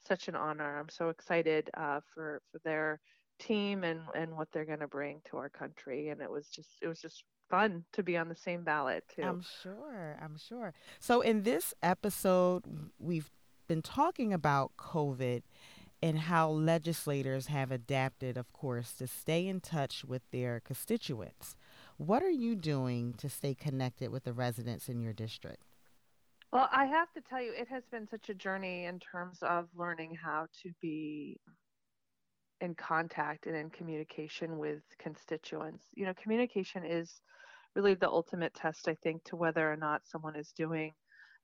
such 0.07 0.29
an 0.29 0.35
honor. 0.35 0.79
I'm 0.79 0.89
so 0.89 1.09
excited 1.09 1.71
uh, 1.77 2.01
for 2.15 2.41
for 2.51 2.61
their 2.65 3.01
team 3.39 3.85
and 3.85 4.01
and 4.15 4.37
what 4.37 4.49
they're 4.53 4.65
going 4.65 4.81
to 4.81 4.89
bring 4.89 5.21
to 5.31 5.37
our 5.37 5.49
country 5.49 6.09
and 6.09 6.21
it 6.21 6.31
was 6.31 6.49
just 6.49 6.71
it 6.83 6.89
was 6.89 7.01
just 7.01 7.25
fun 7.51 7.85
to 7.93 8.03
be 8.03 8.17
on 8.17 8.29
the 8.29 8.37
same 8.37 8.63
ballot 8.63 9.05
too 9.15 9.23
i'm 9.23 9.43
sure 9.63 10.19
i'm 10.23 10.37
sure 10.37 10.75
so 11.01 11.21
in 11.21 11.43
this 11.43 11.73
episode 11.83 12.65
we've 12.99 13.31
been 13.69 13.83
talking 13.83 14.33
about 14.33 14.73
covid 14.77 15.43
and 16.03 16.19
how 16.19 16.49
legislators 16.49 17.47
have 17.47 17.73
adapted, 17.73 18.37
of 18.37 18.53
course, 18.53 18.93
to 18.93 19.07
stay 19.07 19.47
in 19.47 19.61
touch 19.61 20.05
with 20.05 20.23
their 20.31 20.61
constituents. 20.61 21.57
What 21.97 22.23
are 22.23 22.31
you 22.31 22.55
doing 22.55 23.15
to 23.15 23.29
stay 23.29 23.55
connected 23.55 24.11
with 24.11 24.25
the 24.25 24.33
residents 24.33 24.89
in 24.89 25.01
your 25.01 25.13
district? 25.13 25.65
Well, 26.53 26.69
I 26.73 26.87
have 26.87 27.13
to 27.13 27.21
tell 27.21 27.43
you, 27.43 27.53
it 27.53 27.69
has 27.69 27.83
been 27.91 28.09
such 28.09 28.29
a 28.29 28.35
journey 28.35 28.85
in 28.85 29.01
terms 29.01 29.39
of 29.43 29.69
learning 29.77 30.15
how 30.15 30.47
to 30.63 30.71
be 30.81 31.41
in 32.61 32.75
contact 32.75 33.47
and 33.47 33.57
in 33.57 33.71
communication 33.71 34.59
with 34.59 34.83
constituents. 34.99 35.85
You 35.95 36.07
know, 36.07 36.15
communication 36.21 36.85
is 36.85 37.21
really 37.75 37.95
the 37.95 38.09
ultimate 38.09 38.55
test, 38.55 38.89
I 38.89 38.95
think, 38.95 39.25
to 39.25 39.37
whether 39.37 39.71
or 39.71 39.77
not 39.77 40.07
someone 40.07 40.37
is 40.37 40.53
doing 40.53 40.93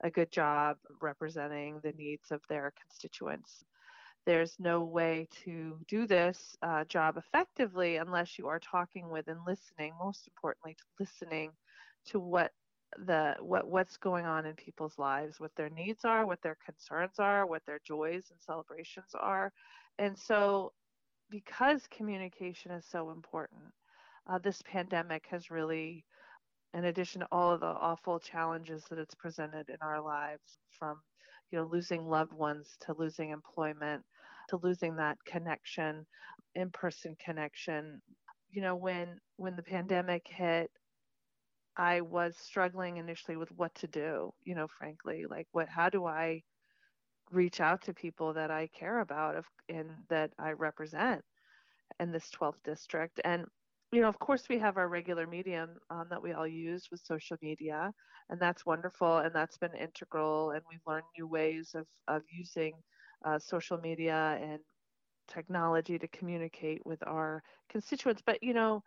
a 0.02 0.10
good 0.10 0.30
job 0.30 0.76
representing 1.00 1.80
the 1.82 1.92
needs 1.92 2.30
of 2.30 2.40
their 2.48 2.72
constituents. 2.80 3.64
There's 4.26 4.56
no 4.58 4.82
way 4.82 5.28
to 5.44 5.78
do 5.86 6.06
this 6.06 6.56
uh, 6.62 6.84
job 6.84 7.16
effectively 7.18 7.96
unless 7.96 8.38
you 8.38 8.48
are 8.48 8.58
talking 8.58 9.10
with 9.10 9.28
and 9.28 9.40
listening, 9.46 9.92
most 10.02 10.26
importantly, 10.26 10.74
to 10.74 10.84
listening 10.98 11.50
to 12.06 12.18
what 12.18 12.52
the 13.06 13.34
what 13.40 13.66
what's 13.66 13.96
going 13.96 14.24
on 14.24 14.46
in 14.46 14.54
people's 14.54 14.98
lives, 14.98 15.40
what 15.40 15.54
their 15.56 15.70
needs 15.70 16.04
are, 16.04 16.26
what 16.26 16.40
their 16.42 16.56
concerns 16.64 17.18
are, 17.18 17.46
what 17.46 17.62
their 17.66 17.80
joys 17.84 18.30
and 18.30 18.40
celebrations 18.40 19.14
are. 19.14 19.52
And 19.98 20.16
so 20.18 20.72
because 21.30 21.86
communication 21.88 22.70
is 22.72 22.84
so 22.86 23.10
important, 23.10 23.62
uh, 24.28 24.38
this 24.38 24.62
pandemic 24.62 25.26
has 25.30 25.50
really, 25.50 26.04
in 26.74 26.84
addition 26.86 27.20
to 27.20 27.28
all 27.32 27.52
of 27.52 27.60
the 27.60 27.66
awful 27.66 28.18
challenges 28.18 28.84
that 28.90 28.98
it's 28.98 29.14
presented 29.14 29.68
in 29.68 29.76
our 29.82 30.00
lives, 30.00 30.58
from 30.78 31.00
you 31.50 31.58
know 31.58 31.66
losing 31.70 32.06
loved 32.08 32.32
ones 32.32 32.76
to 32.80 32.94
losing 32.98 33.30
employment 33.30 34.02
to 34.48 34.56
losing 34.58 34.96
that 34.96 35.18
connection, 35.24 36.06
in-person 36.54 37.16
connection. 37.24 38.00
You 38.50 38.62
know, 38.62 38.76
when 38.76 39.18
when 39.36 39.56
the 39.56 39.62
pandemic 39.62 40.26
hit, 40.28 40.70
I 41.76 42.00
was 42.02 42.36
struggling 42.36 42.98
initially 42.98 43.36
with 43.36 43.50
what 43.52 43.74
to 43.76 43.86
do. 43.88 44.32
You 44.44 44.54
know, 44.54 44.68
frankly, 44.68 45.24
like 45.28 45.48
what, 45.52 45.68
how 45.68 45.88
do 45.90 46.06
I 46.06 46.42
reach 47.34 47.60
out 47.60 47.82
to 47.82 47.94
people 47.94 48.32
that 48.34 48.50
I 48.50 48.68
care 48.68 49.00
about 49.00 49.36
of, 49.36 49.44
and 49.68 49.90
that 50.08 50.30
I 50.38 50.52
represent 50.52 51.22
in 52.00 52.12
this 52.12 52.30
12th 52.30 52.62
district. 52.64 53.20
And, 53.24 53.44
you 53.92 54.00
know, 54.00 54.08
of 54.08 54.18
course, 54.18 54.48
we 54.48 54.58
have 54.58 54.76
our 54.76 54.88
regular 54.88 55.26
medium 55.26 55.70
um, 55.90 56.06
that 56.10 56.22
we 56.22 56.32
all 56.32 56.46
use 56.46 56.88
with 56.90 57.00
social 57.04 57.36
media, 57.42 57.92
and 58.30 58.40
that's 58.40 58.66
wonderful. 58.66 59.18
And 59.18 59.34
that's 59.34 59.58
been 59.58 59.74
integral. 59.74 60.50
And 60.52 60.62
we've 60.70 60.80
learned 60.86 61.04
new 61.18 61.26
ways 61.26 61.72
of, 61.74 61.86
of 62.08 62.22
using 62.30 62.72
uh, 63.24 63.38
social 63.38 63.78
media 63.78 64.38
and 64.40 64.58
technology 65.28 65.98
to 65.98 66.08
communicate 66.08 66.84
with 66.84 67.02
our 67.06 67.42
constituents. 67.70 68.22
But, 68.24 68.42
you 68.42 68.54
know, 68.54 68.82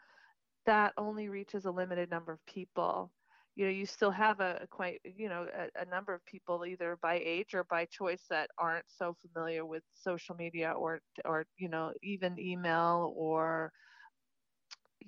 that 0.66 0.94
only 0.98 1.30
reaches 1.30 1.66
a 1.66 1.72
limited 1.72 2.10
number 2.10 2.34
of 2.34 2.46
people 2.46 3.12
you 3.58 3.66
know 3.66 3.72
you 3.72 3.86
still 3.88 4.12
have 4.12 4.40
a, 4.40 4.60
a 4.62 4.68
quite 4.68 5.02
you 5.04 5.28
know 5.28 5.48
a, 5.58 5.82
a, 5.82 5.86
number 5.86 6.14
of 6.14 6.24
people 6.26 6.64
either 6.66 6.98
by 7.02 7.20
age 7.26 7.56
or 7.56 7.64
by 7.64 7.86
choice 7.86 8.22
that 8.30 8.50
aren't 8.60 8.86
so 8.88 9.16
familiar 9.26 9.66
with 9.66 9.82
social 9.96 10.36
media 10.36 10.72
or 10.72 11.02
or 11.26 11.46
you 11.58 11.68
know 11.68 11.92
even 12.04 12.40
email 12.40 13.14
or 13.18 13.72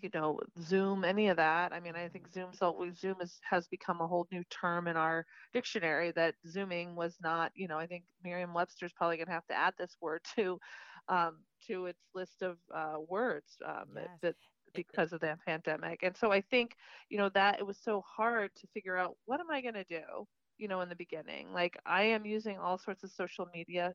you 0.02 0.10
know 0.16 0.40
zoom 0.62 1.04
any 1.06 1.28
of 1.28 1.38
that 1.38 1.72
i 1.72 1.80
mean 1.80 1.96
i 1.96 2.08
think 2.08 2.28
zoom 2.28 2.50
so 2.52 2.88
zoom 3.00 3.16
is, 3.22 3.40
has 3.48 3.68
become 3.68 4.02
a 4.02 4.08
whole 4.08 4.28
new 4.32 4.44
term 4.50 4.88
in 4.88 4.98
our 4.98 5.26
dictionary 5.54 6.12
that 6.12 6.34
zooming 6.48 6.96
was 6.96 7.16
not 7.22 7.52
you 7.54 7.68
know 7.68 7.78
i 7.78 7.86
think 7.86 8.04
merriam-webster's 8.24 8.94
probably 8.94 9.18
going 9.18 9.28
to 9.28 9.32
have 9.32 9.46
to 9.48 9.58
add 9.58 9.74
this 9.78 9.96
word 10.02 10.22
to 10.36 10.60
um, 11.08 11.38
to 11.66 11.88
its 11.88 12.02
list 12.14 12.44
of 12.44 12.58
uh, 12.74 12.98
words 13.08 13.58
um, 13.66 13.86
yes. 13.96 14.08
that 14.22 14.36
because 14.74 15.14
of 15.14 15.20
the 15.20 15.38
pandemic. 15.46 16.04
And 16.04 16.16
so 16.16 16.32
I 16.32 16.42
think, 16.42 16.76
you 17.10 17.18
know, 17.18 17.30
that 17.30 17.60
it 17.60 17.66
was 17.66 17.78
so 17.78 18.04
hard 18.08 18.52
to 18.56 18.68
figure 18.74 18.98
out 18.98 19.16
what 19.26 19.40
am 19.40 19.52
I 19.52 19.62
going 19.62 19.74
to 19.76 19.84
do, 19.84 20.28
you 20.58 20.68
know, 20.68 20.82
in 20.82 20.90
the 20.90 20.96
beginning. 20.96 21.52
Like 21.54 21.78
I 21.86 22.04
am 22.04 22.26
using 22.26 22.58
all 22.58 22.78
sorts 22.78 23.04
of 23.04 23.12
social 23.12 23.48
media 23.54 23.94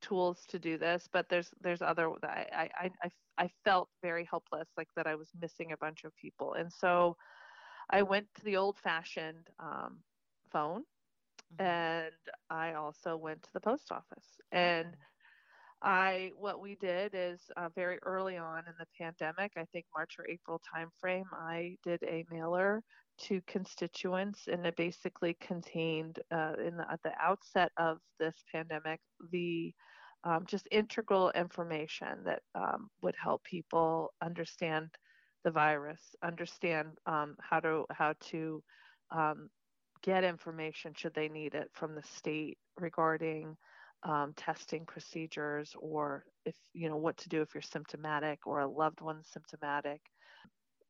tools 0.00 0.44
to 0.48 0.58
do 0.58 0.78
this, 0.78 1.08
but 1.12 1.26
there's 1.28 1.50
there's 1.60 1.82
other 1.82 2.10
I 2.24 2.68
I 2.76 2.90
I 3.02 3.10
I 3.38 3.50
felt 3.64 3.88
very 4.02 4.26
helpless, 4.28 4.68
like 4.76 4.88
that 4.96 5.06
I 5.06 5.14
was 5.14 5.30
missing 5.40 5.72
a 5.72 5.76
bunch 5.76 6.04
of 6.04 6.14
people. 6.16 6.54
And 6.54 6.72
so 6.72 7.16
I 7.90 8.02
went 8.02 8.26
to 8.34 8.44
the 8.44 8.56
old 8.56 8.78
fashioned 8.78 9.48
um, 9.58 9.98
phone 10.50 10.82
mm-hmm. 11.54 11.64
and 11.64 12.12
I 12.50 12.74
also 12.74 13.16
went 13.16 13.42
to 13.44 13.50
the 13.54 13.60
post 13.60 13.90
office. 13.90 14.26
And 14.50 14.96
I 15.82 16.30
what 16.38 16.60
we 16.60 16.76
did 16.76 17.12
is 17.14 17.40
uh, 17.56 17.68
very 17.74 17.98
early 18.02 18.36
on 18.36 18.60
in 18.60 18.74
the 18.78 18.86
pandemic, 18.98 19.52
I 19.56 19.64
think 19.72 19.86
March 19.96 20.14
or 20.18 20.26
April 20.28 20.60
timeframe, 20.74 21.24
I 21.32 21.76
did 21.82 22.02
a 22.04 22.24
mailer 22.30 22.82
to 23.22 23.40
constituents, 23.46 24.42
and 24.50 24.64
it 24.64 24.76
basically 24.76 25.36
contained 25.40 26.18
uh, 26.30 26.54
in 26.64 26.76
the, 26.76 26.90
at 26.90 27.00
the 27.02 27.12
outset 27.20 27.70
of 27.76 27.98
this 28.18 28.36
pandemic 28.52 29.00
the 29.30 29.72
um, 30.24 30.44
just 30.46 30.68
integral 30.70 31.30
information 31.32 32.22
that 32.24 32.42
um, 32.54 32.88
would 33.02 33.16
help 33.20 33.42
people 33.42 34.12
understand 34.22 34.88
the 35.44 35.50
virus, 35.50 36.14
understand 36.22 36.90
um, 37.06 37.34
how 37.40 37.58
to 37.60 37.84
how 37.90 38.14
to 38.30 38.62
um, 39.10 39.48
get 40.02 40.24
information 40.24 40.92
should 40.96 41.14
they 41.14 41.28
need 41.28 41.54
it 41.54 41.68
from 41.72 41.94
the 41.94 42.02
state 42.02 42.58
regarding 42.78 43.56
um, 44.04 44.32
testing 44.36 44.84
procedures 44.84 45.74
or 45.78 46.24
if 46.44 46.56
you 46.72 46.88
know 46.88 46.96
what 46.96 47.16
to 47.18 47.28
do 47.28 47.40
if 47.40 47.54
you're 47.54 47.62
symptomatic 47.62 48.46
or 48.46 48.60
a 48.60 48.68
loved 48.68 49.00
one's 49.00 49.28
symptomatic. 49.28 50.00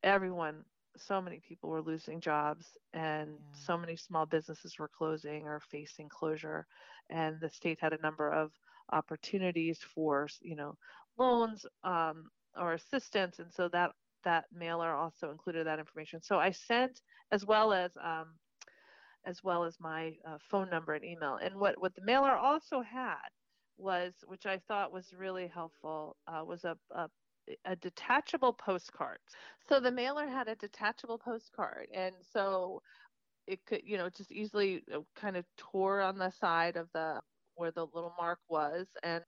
Everyone 0.02 0.64
so 0.96 1.20
many 1.20 1.40
people 1.46 1.70
were 1.70 1.82
losing 1.82 2.20
jobs 2.20 2.66
and 2.92 3.30
yeah. 3.30 3.58
so 3.66 3.78
many 3.78 3.96
small 3.96 4.26
businesses 4.26 4.78
were 4.78 4.90
closing 4.96 5.44
or 5.44 5.60
facing 5.70 6.08
closure. 6.08 6.66
And 7.10 7.40
the 7.40 7.48
state 7.48 7.78
had 7.80 7.92
a 7.92 8.02
number 8.02 8.30
of 8.30 8.50
opportunities 8.92 9.78
for 9.94 10.28
you 10.40 10.56
know 10.56 10.76
loans 11.18 11.66
um, 11.84 12.30
or 12.58 12.74
assistance. 12.74 13.38
And 13.38 13.52
so 13.52 13.68
that 13.68 13.90
that 14.24 14.44
mailer 14.52 14.94
also 14.94 15.30
included 15.30 15.66
that 15.66 15.78
information. 15.78 16.22
So 16.22 16.38
i 16.38 16.50
sent 16.50 17.00
as 17.32 17.44
well 17.44 17.72
as 17.72 17.90
um, 18.02 18.28
as 19.24 19.42
well 19.42 19.64
as 19.64 19.76
my 19.80 20.14
uh, 20.26 20.38
phone 20.50 20.68
number 20.70 20.94
and 20.94 21.04
email. 21.04 21.38
And 21.42 21.56
what, 21.56 21.80
what 21.80 21.94
the 21.94 22.04
mailer 22.04 22.32
also 22.32 22.80
had 22.82 23.28
was, 23.78 24.12
which 24.26 24.46
I 24.46 24.58
thought 24.68 24.92
was 24.92 25.14
really 25.16 25.46
helpful, 25.46 26.16
uh, 26.26 26.44
was 26.44 26.64
a, 26.64 26.76
a, 26.90 27.08
a 27.64 27.76
detachable 27.76 28.52
postcard. 28.52 29.18
So 29.68 29.80
the 29.80 29.90
mailer 29.90 30.26
had 30.26 30.48
a 30.48 30.56
detachable 30.56 31.18
postcard. 31.18 31.86
And 31.94 32.14
so 32.32 32.82
it 33.46 33.60
could, 33.66 33.82
you 33.84 33.96
know, 33.96 34.08
just 34.08 34.32
easily 34.32 34.82
uh, 34.94 35.00
kind 35.16 35.36
of 35.36 35.44
tore 35.56 36.00
on 36.00 36.18
the 36.18 36.30
side 36.30 36.76
of 36.76 36.88
the 36.94 37.20
where 37.54 37.72
the 37.72 37.86
little 37.94 38.14
mark 38.18 38.38
was. 38.48 38.86
And 39.02 39.22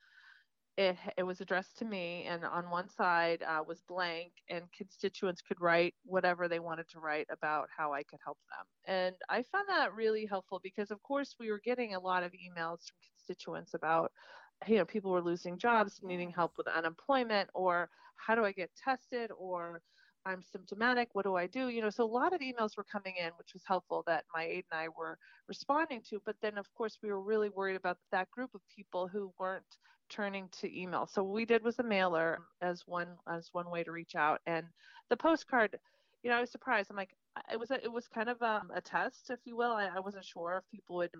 it, 0.76 0.96
it 1.16 1.22
was 1.22 1.40
addressed 1.40 1.78
to 1.78 1.84
me, 1.84 2.24
and 2.28 2.44
on 2.44 2.68
one 2.70 2.88
side 2.88 3.42
uh, 3.42 3.62
was 3.66 3.82
blank, 3.86 4.32
and 4.48 4.64
constituents 4.76 5.40
could 5.40 5.60
write 5.60 5.94
whatever 6.04 6.48
they 6.48 6.58
wanted 6.58 6.88
to 6.88 6.98
write 6.98 7.26
about 7.30 7.68
how 7.76 7.92
I 7.92 8.02
could 8.02 8.18
help 8.24 8.38
them. 8.50 8.94
And 8.94 9.16
I 9.28 9.44
found 9.44 9.68
that 9.68 9.94
really 9.94 10.26
helpful 10.26 10.60
because, 10.62 10.90
of 10.90 11.02
course, 11.02 11.36
we 11.38 11.50
were 11.50 11.60
getting 11.64 11.94
a 11.94 12.00
lot 12.00 12.24
of 12.24 12.32
emails 12.32 12.80
from 12.86 12.98
constituents 13.06 13.74
about, 13.74 14.10
you 14.66 14.76
know, 14.76 14.84
people 14.84 15.12
were 15.12 15.22
losing 15.22 15.58
jobs, 15.58 16.00
needing 16.02 16.30
help 16.30 16.52
with 16.58 16.66
unemployment, 16.66 17.50
or 17.54 17.88
how 18.16 18.34
do 18.34 18.44
I 18.44 18.52
get 18.52 18.70
tested, 18.82 19.30
or 19.38 19.80
I'm 20.26 20.42
symptomatic. 20.42 21.10
What 21.12 21.24
do 21.24 21.36
I 21.36 21.46
do? 21.46 21.68
You 21.68 21.82
know, 21.82 21.90
so 21.90 22.04
a 22.04 22.06
lot 22.06 22.32
of 22.32 22.40
emails 22.40 22.76
were 22.76 22.84
coming 22.90 23.14
in, 23.18 23.30
which 23.38 23.52
was 23.52 23.62
helpful 23.66 24.02
that 24.06 24.24
my 24.34 24.44
aide 24.44 24.64
and 24.72 24.80
I 24.80 24.88
were 24.88 25.18
responding 25.48 26.02
to. 26.10 26.20
But 26.24 26.36
then, 26.42 26.58
of 26.58 26.66
course, 26.74 26.98
we 27.02 27.10
were 27.10 27.20
really 27.20 27.50
worried 27.50 27.76
about 27.76 27.98
that 28.10 28.30
group 28.30 28.50
of 28.54 28.62
people 28.74 29.06
who 29.06 29.32
weren't 29.38 29.76
turning 30.08 30.48
to 30.60 30.80
email. 30.80 31.06
So 31.06 31.22
what 31.22 31.34
we 31.34 31.44
did 31.44 31.62
was 31.62 31.78
a 31.78 31.82
mailer 31.82 32.40
as 32.60 32.82
one 32.86 33.08
as 33.28 33.48
one 33.52 33.70
way 33.70 33.84
to 33.84 33.92
reach 33.92 34.14
out, 34.14 34.40
and 34.46 34.66
the 35.10 35.16
postcard. 35.16 35.78
You 36.22 36.30
know, 36.30 36.38
I 36.38 36.40
was 36.40 36.50
surprised. 36.50 36.90
I'm 36.90 36.96
like, 36.96 37.14
it 37.52 37.60
was 37.60 37.70
a, 37.70 37.84
it 37.84 37.92
was 37.92 38.08
kind 38.08 38.30
of 38.30 38.40
um, 38.40 38.70
a 38.74 38.80
test, 38.80 39.28
if 39.28 39.40
you 39.44 39.56
will. 39.56 39.72
I, 39.72 39.90
I 39.94 40.00
wasn't 40.00 40.24
sure 40.24 40.62
if 40.64 40.70
people 40.70 40.96
would 40.96 41.10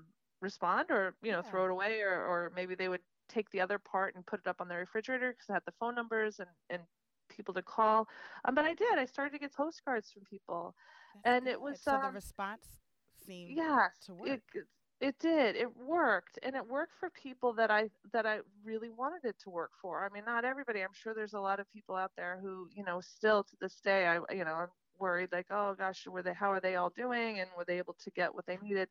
respond 0.41 0.91
or 0.91 1.15
you 1.23 1.33
know 1.33 1.43
yeah. 1.45 1.51
throw 1.51 1.65
it 1.67 1.71
away 1.71 2.01
or, 2.01 2.25
or 2.25 2.53
maybe 2.55 2.75
they 2.75 2.89
would 2.89 3.01
take 3.29 3.51
the 3.51 3.61
other 3.61 3.79
part 3.79 4.15
and 4.15 4.27
put 4.27 4.41
it 4.41 4.47
up 4.47 4.61
on 4.61 4.69
the 4.69 4.75
refrigerator 4.75 5.33
because 5.33 5.49
it 5.49 5.53
had 5.53 5.63
the 5.67 5.73
phone 5.81 5.95
numbers 5.95 6.41
and, 6.41 6.49
and 6.71 6.83
people 7.29 7.55
to 7.55 7.63
call. 7.63 8.07
Um, 8.45 8.55
but 8.55 8.65
I 8.65 8.75
did. 8.75 8.99
I 8.99 9.07
started 9.07 9.33
to 9.33 9.39
get 9.39 9.53
postcards 9.55 10.11
from 10.11 10.23
people, 10.25 10.75
That's 11.25 11.37
and 11.37 11.45
good. 11.45 11.53
it 11.53 11.61
was 11.61 11.81
so 11.81 11.93
um, 11.93 12.03
the 12.03 12.11
response 12.13 12.67
seemed 13.27 13.57
yes, 13.57 13.93
to 14.07 14.15
work. 14.15 14.29
It, 14.29 14.43
it 15.05 15.19
did. 15.21 15.57
It 15.57 15.77
worked, 15.77 16.39
and 16.43 16.57
it 16.57 16.67
worked 16.67 16.95
for 16.99 17.11
people 17.11 17.53
that 17.55 17.71
I 17.71 17.91
that 18.13 18.27
I 18.27 18.41
really 18.65 18.91
wanted 18.91 19.25
it 19.29 19.39
to 19.41 19.51
work 19.51 19.73
for. 19.81 20.05
I 20.05 20.09
mean, 20.09 20.25
not 20.25 20.45
everybody. 20.45 20.81
I'm 20.81 20.95
sure 20.95 21.15
there's 21.15 21.35
a 21.35 21.41
lot 21.41 21.61
of 21.61 21.71
people 21.71 21.95
out 21.97 22.13
there 22.17 22.39
who, 22.41 22.69
you 22.75 22.85
know, 22.85 23.01
still 23.01 23.45
to 23.45 23.57
this 23.61 23.81
day, 23.81 24.07
I, 24.07 24.17
you 24.35 24.45
know, 24.45 24.55
I'm 24.55 24.69
worried 24.99 25.31
like, 25.33 25.47
oh 25.51 25.75
gosh, 25.77 26.07
were 26.07 26.23
they? 26.23 26.35
How 26.35 26.51
are 26.51 26.61
they 26.61 26.77
all 26.77 26.91
doing? 26.91 27.41
And 27.41 27.49
were 27.57 27.65
they 27.65 27.79
able 27.79 27.97
to 28.03 28.11
get 28.11 28.35
what 28.35 28.47
they 28.47 28.59
needed? 28.63 28.89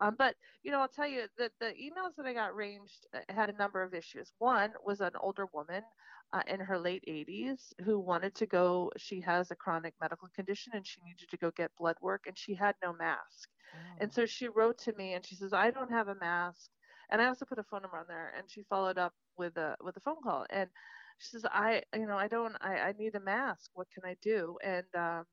Um, 0.00 0.16
but 0.18 0.34
you 0.62 0.72
know, 0.72 0.80
I'll 0.80 0.88
tell 0.88 1.06
you 1.06 1.22
that 1.38 1.52
the 1.60 1.66
emails 1.66 2.16
that 2.16 2.26
I 2.26 2.32
got 2.32 2.56
ranged 2.56 3.06
uh, 3.14 3.20
had 3.32 3.50
a 3.50 3.56
number 3.56 3.82
of 3.82 3.94
issues. 3.94 4.32
One 4.38 4.70
was 4.84 5.00
an 5.00 5.12
older 5.20 5.46
woman 5.52 5.82
uh, 6.32 6.42
in 6.48 6.60
her 6.60 6.78
late 6.78 7.04
80s 7.08 7.72
who 7.84 8.00
wanted 8.00 8.34
to 8.36 8.46
go. 8.46 8.90
She 8.96 9.20
has 9.20 9.50
a 9.50 9.56
chronic 9.56 9.94
medical 10.00 10.28
condition 10.34 10.72
and 10.74 10.86
she 10.86 11.00
needed 11.04 11.28
to 11.30 11.36
go 11.36 11.50
get 11.56 11.70
blood 11.78 11.96
work, 12.02 12.24
and 12.26 12.36
she 12.36 12.54
had 12.54 12.74
no 12.82 12.92
mask. 12.92 13.48
Oh. 13.74 13.78
And 14.00 14.12
so 14.12 14.26
she 14.26 14.48
wrote 14.48 14.78
to 14.78 14.92
me 14.94 15.14
and 15.14 15.24
she 15.24 15.36
says, 15.36 15.52
"I 15.52 15.70
don't 15.70 15.90
have 15.90 16.08
a 16.08 16.16
mask." 16.16 16.70
And 17.10 17.20
I 17.22 17.26
also 17.26 17.44
put 17.44 17.58
a 17.58 17.62
phone 17.64 17.82
number 17.82 17.98
on 17.98 18.06
there, 18.08 18.32
and 18.36 18.50
she 18.50 18.64
followed 18.64 18.98
up 18.98 19.14
with 19.36 19.56
a 19.56 19.76
with 19.80 19.96
a 19.96 20.00
phone 20.00 20.22
call 20.22 20.46
and 20.50 20.68
she 21.18 21.28
says, 21.28 21.44
I, 21.50 21.82
you 21.94 22.06
know, 22.06 22.16
I 22.16 22.28
don't, 22.28 22.54
I, 22.60 22.76
I 22.76 22.92
need 22.98 23.14
a 23.14 23.20
mask. 23.20 23.70
What 23.74 23.88
can 23.90 24.04
I 24.04 24.16
do? 24.22 24.58
And 24.62 24.84
um, 24.96 25.24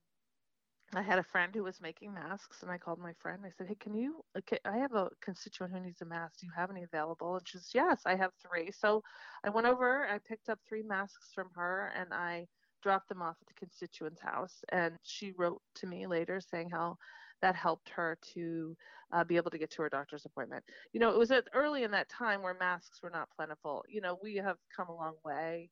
I 0.94 1.02
had 1.02 1.20
a 1.20 1.24
friend 1.24 1.56
who 1.56 1.64
was 1.64 1.80
making 1.80 2.14
masks, 2.14 2.64
and 2.64 2.72
I 2.72 2.78
called 2.78 3.00
my 3.00 3.14
friend. 3.14 3.42
I 3.46 3.52
said, 3.58 3.68
Hey, 3.68 3.76
can 3.76 3.94
you? 3.94 4.24
Okay, 4.38 4.60
I 4.66 4.78
have 4.78 4.94
a 4.94 5.10
constituent 5.22 5.74
who 5.74 5.80
needs 5.80 6.02
a 6.02 6.06
mask. 6.06 6.40
Do 6.40 6.46
you 6.46 6.52
have 6.56 6.70
any 6.70 6.84
available? 6.84 7.38
And 7.38 7.48
she 7.48 7.58
says, 7.58 7.72
Yes, 7.74 8.02
I 8.06 8.16
have 8.16 8.32
three. 8.42 8.72
So 8.72 9.02
I 9.46 9.50
went 9.50 9.68
over, 9.68 10.06
I 10.08 10.18
picked 10.20 10.50
up 10.50 10.60
three 10.68 10.84
masks 10.84 11.32
from 11.34 11.50
her, 11.56 11.94
and 11.96 12.14
I 12.14 12.48
dropped 12.84 13.08
them 13.08 13.22
off 13.22 13.38
at 13.42 13.48
the 13.48 13.54
constituent's 13.54 14.22
house. 14.22 14.64
And 14.70 14.98
she 15.04 15.32
wrote 15.38 15.62
to 15.76 15.88
me 15.88 16.08
later 16.08 16.42
saying 16.42 16.70
how 16.72 16.98
that 17.42 17.56
helped 17.56 17.90
her 17.90 18.18
to 18.34 18.76
uh, 19.14 19.24
be 19.24 19.38
able 19.38 19.52
to 19.52 19.58
get 19.58 19.72
to 19.72 19.82
her 19.84 19.90
doctor's 19.90 20.26
appointment. 20.26 20.64
You 20.94 21.00
know, 21.00 21.10
it 21.12 21.18
was 21.18 21.32
early 21.54 21.84
in 21.84 21.92
that 21.92 22.10
time 22.10 22.42
where 22.42 22.56
masks 22.60 23.02
were 23.02 23.10
not 23.10 23.30
plentiful. 23.36 23.84
You 23.88 24.02
know, 24.02 24.20
we 24.22 24.36
have 24.36 24.58
come 24.76 24.90
a 24.90 24.96
long 24.96 25.16
way 25.26 25.70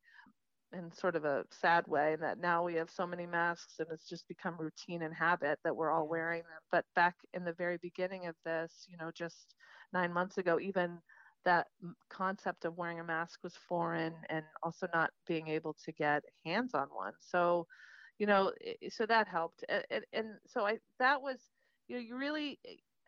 in 0.73 0.91
sort 0.91 1.15
of 1.15 1.25
a 1.25 1.45
sad 1.49 1.87
way 1.87 2.13
in 2.13 2.19
that 2.21 2.39
now 2.39 2.63
we 2.63 2.75
have 2.75 2.89
so 2.89 3.05
many 3.07 3.25
masks 3.25 3.75
and 3.79 3.87
it's 3.91 4.07
just 4.07 4.27
become 4.27 4.55
routine 4.57 5.01
and 5.01 5.13
habit 5.13 5.59
that 5.63 5.75
we're 5.75 5.91
all 5.91 6.07
wearing 6.07 6.41
them. 6.43 6.61
But 6.71 6.85
back 6.95 7.15
in 7.33 7.43
the 7.43 7.53
very 7.53 7.77
beginning 7.77 8.27
of 8.27 8.35
this, 8.45 8.85
you 8.87 8.97
know, 8.97 9.11
just 9.13 9.55
nine 9.93 10.13
months 10.13 10.37
ago, 10.37 10.59
even 10.59 10.99
that 11.45 11.67
concept 12.09 12.65
of 12.65 12.77
wearing 12.77 12.99
a 12.99 13.03
mask 13.03 13.39
was 13.43 13.55
foreign 13.55 14.13
and 14.29 14.43
also 14.61 14.87
not 14.93 15.11
being 15.25 15.47
able 15.47 15.75
to 15.85 15.91
get 15.91 16.23
hands 16.45 16.73
on 16.73 16.87
one. 16.93 17.13
So, 17.19 17.65
you 18.19 18.27
know, 18.27 18.51
so 18.89 19.05
that 19.05 19.27
helped. 19.27 19.63
And, 19.69 20.03
and 20.13 20.27
so 20.45 20.65
I, 20.67 20.79
that 20.99 21.21
was, 21.21 21.39
you 21.87 21.95
know, 21.95 22.01
you 22.01 22.17
really, 22.17 22.59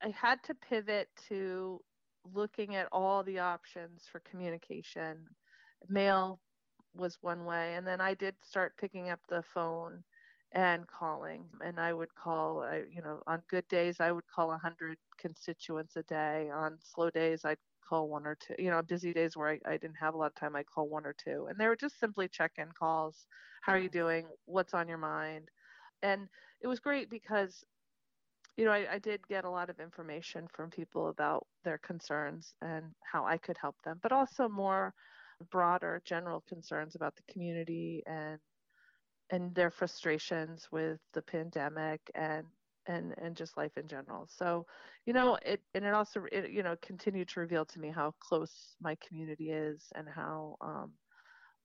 I 0.01 0.09
had 0.09 0.41
to 0.43 0.55
pivot 0.55 1.09
to 1.27 1.81
looking 2.33 2.75
at 2.75 2.87
all 2.91 3.23
the 3.23 3.39
options 3.39 4.05
for 4.11 4.21
communication. 4.21 5.17
Mail 5.89 6.39
was 6.95 7.17
one 7.21 7.45
way. 7.45 7.75
And 7.75 7.85
then 7.85 8.01
I 8.01 8.13
did 8.13 8.35
start 8.43 8.77
picking 8.77 9.09
up 9.09 9.19
the 9.29 9.43
phone 9.53 10.03
and 10.53 10.85
calling. 10.87 11.45
And 11.63 11.79
I 11.79 11.93
would 11.93 12.13
call, 12.15 12.61
I, 12.61 12.83
you 12.93 13.01
know, 13.01 13.21
on 13.27 13.41
good 13.49 13.67
days, 13.67 13.99
I 13.99 14.11
would 14.11 14.27
call 14.27 14.47
100 14.49 14.97
constituents 15.17 15.95
a 15.95 16.03
day. 16.03 16.49
On 16.53 16.77
slow 16.81 17.09
days, 17.09 17.45
I'd 17.45 17.57
call 17.87 18.09
one 18.09 18.25
or 18.25 18.35
two. 18.35 18.55
You 18.59 18.69
know, 18.69 18.81
busy 18.81 19.13
days 19.13 19.37
where 19.37 19.49
I, 19.49 19.59
I 19.65 19.77
didn't 19.77 19.97
have 19.99 20.13
a 20.13 20.17
lot 20.17 20.27
of 20.27 20.35
time, 20.35 20.55
I'd 20.55 20.69
call 20.69 20.87
one 20.87 21.05
or 21.05 21.13
two. 21.13 21.47
And 21.49 21.57
they 21.59 21.67
were 21.67 21.75
just 21.75 21.99
simply 21.99 22.27
check 22.27 22.53
in 22.57 22.67
calls. 22.77 23.25
How 23.61 23.73
are 23.73 23.79
you 23.79 23.89
doing? 23.89 24.25
What's 24.45 24.73
on 24.73 24.87
your 24.87 24.97
mind? 24.97 25.49
And 26.03 26.27
it 26.61 26.67
was 26.67 26.79
great 26.79 27.09
because 27.09 27.63
you 28.57 28.65
know, 28.65 28.71
I, 28.71 28.85
I, 28.93 28.99
did 28.99 29.25
get 29.27 29.45
a 29.45 29.49
lot 29.49 29.69
of 29.69 29.79
information 29.79 30.45
from 30.53 30.69
people 30.69 31.07
about 31.07 31.47
their 31.63 31.77
concerns 31.77 32.53
and 32.61 32.83
how 33.01 33.25
I 33.25 33.37
could 33.37 33.57
help 33.59 33.75
them, 33.83 33.99
but 34.03 34.11
also 34.11 34.49
more 34.49 34.93
broader 35.49 36.01
general 36.05 36.43
concerns 36.47 36.95
about 36.95 37.15
the 37.15 37.31
community 37.31 38.03
and 38.05 38.39
and 39.31 39.55
their 39.55 39.71
frustrations 39.71 40.67
with 40.71 40.99
the 41.13 41.21
pandemic 41.21 42.01
and 42.15 42.45
and 42.87 43.13
and 43.21 43.35
just 43.35 43.57
life 43.57 43.77
in 43.77 43.87
general. 43.87 44.27
So, 44.29 44.65
you 45.05 45.13
know, 45.13 45.37
it 45.45 45.61
and 45.73 45.85
it 45.85 45.93
also 45.93 46.23
it, 46.31 46.51
you 46.51 46.63
know 46.63 46.75
continued 46.81 47.29
to 47.29 47.39
reveal 47.39 47.65
to 47.65 47.79
me 47.79 47.89
how 47.89 48.13
close 48.19 48.75
my 48.81 48.97
community 49.07 49.51
is 49.51 49.85
and 49.95 50.07
how 50.07 50.57
um, 50.61 50.91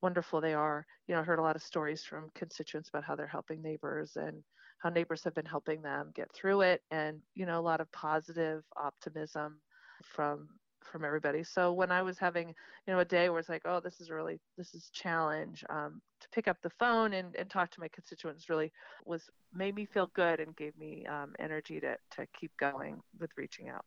wonderful 0.03 0.41
they 0.41 0.55
are. 0.55 0.87
You 1.09 1.15
know, 1.15 1.21
I 1.21 1.25
heard 1.25 1.39
a 1.39 1.43
lot 1.43 1.57
of 1.57 1.63
stories 1.63 2.05
from 2.05 2.31
constituents 2.35 2.89
about 2.89 3.05
how 3.05 3.17
they're 3.17 3.27
helping 3.27 3.63
neighbors 3.63 4.13
and 4.17 4.43
how 4.83 4.91
neighbors 4.91 5.25
have 5.25 5.35
been 5.35 5.47
helping 5.47 5.81
them 5.83 6.13
get 6.15 6.29
through 6.35 6.61
it, 6.63 6.83
and 6.91 7.19
you 7.35 7.47
know, 7.47 7.59
a 7.59 7.63
lot 7.63 7.81
of 7.81 7.91
positive 7.93 8.63
optimism 8.77 9.61
from 10.05 10.49
from 10.91 11.05
everybody. 11.05 11.45
So 11.45 11.73
when 11.73 11.91
I 11.91 12.03
was 12.03 12.19
having, 12.19 12.49
you 12.49 12.93
know, 12.93 13.01
a 13.01 13.05
day 13.05 13.29
where 13.29 13.39
it's 13.39 13.49
like, 13.49 13.63
oh, 13.65 13.81
this 13.81 14.01
is 14.01 14.11
really 14.11 14.41
this 14.57 14.75
is 14.75 14.91
challenge, 14.93 15.65
um, 15.71 16.01
to 16.21 16.29
pick 16.31 16.49
up 16.49 16.57
the 16.63 16.71
phone 16.71 17.13
and, 17.15 17.35
and 17.37 17.51
talk 17.51 17.71
to 17.73 17.81
my 17.81 17.89
constituents 17.89 18.49
really 18.49 18.73
was 19.05 19.29
made 19.53 19.75
me 19.75 19.85
feel 19.85 20.11
good 20.15 20.41
and 20.41 20.57
gave 20.57 20.77
me 20.79 21.05
um, 21.07 21.35
energy 21.39 21.81
to 21.81 21.97
to 22.17 22.27
keep 22.39 22.53
going 22.59 23.01
with 23.19 23.31
reaching 23.37 23.69
out. 23.69 23.85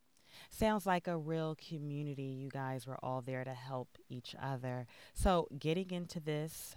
Sounds 0.50 0.86
like 0.86 1.08
a 1.08 1.18
real 1.18 1.56
community. 1.56 2.24
You 2.24 2.50
guys 2.50 2.86
were 2.86 3.00
all 3.04 3.22
there 3.22 3.44
to 3.44 3.54
help 3.54 3.98
each 4.10 4.36
other. 4.42 4.86
So 5.14 5.48
getting 5.58 5.92
into 5.92 6.20
this 6.20 6.76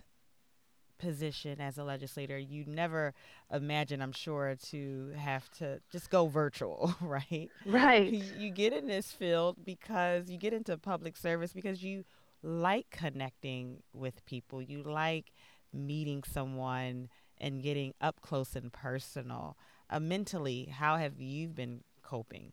position 1.02 1.60
as 1.60 1.76
a 1.76 1.84
legislator, 1.84 2.38
you 2.38 2.64
never 2.66 3.12
imagine, 3.52 4.00
I'm 4.00 4.12
sure, 4.12 4.56
to 4.70 5.12
have 5.18 5.50
to 5.58 5.80
just 5.90 6.08
go 6.10 6.28
virtual, 6.28 6.94
right? 7.00 7.50
Right. 7.66 8.12
You 8.12 8.50
get 8.50 8.72
in 8.72 8.86
this 8.86 9.10
field 9.10 9.56
because 9.64 10.30
you 10.30 10.38
get 10.38 10.52
into 10.52 10.78
public 10.78 11.16
service 11.16 11.52
because 11.52 11.82
you 11.82 12.04
like 12.42 12.86
connecting 12.90 13.82
with 13.92 14.24
people. 14.24 14.62
You 14.62 14.82
like 14.82 15.32
meeting 15.72 16.22
someone 16.22 17.08
and 17.38 17.62
getting 17.62 17.94
up 18.00 18.20
close 18.20 18.54
and 18.54 18.72
personal. 18.72 19.56
Uh, 19.90 20.00
mentally, 20.00 20.66
how 20.66 20.96
have 20.96 21.20
you 21.20 21.48
been 21.48 21.82
coping? 22.02 22.52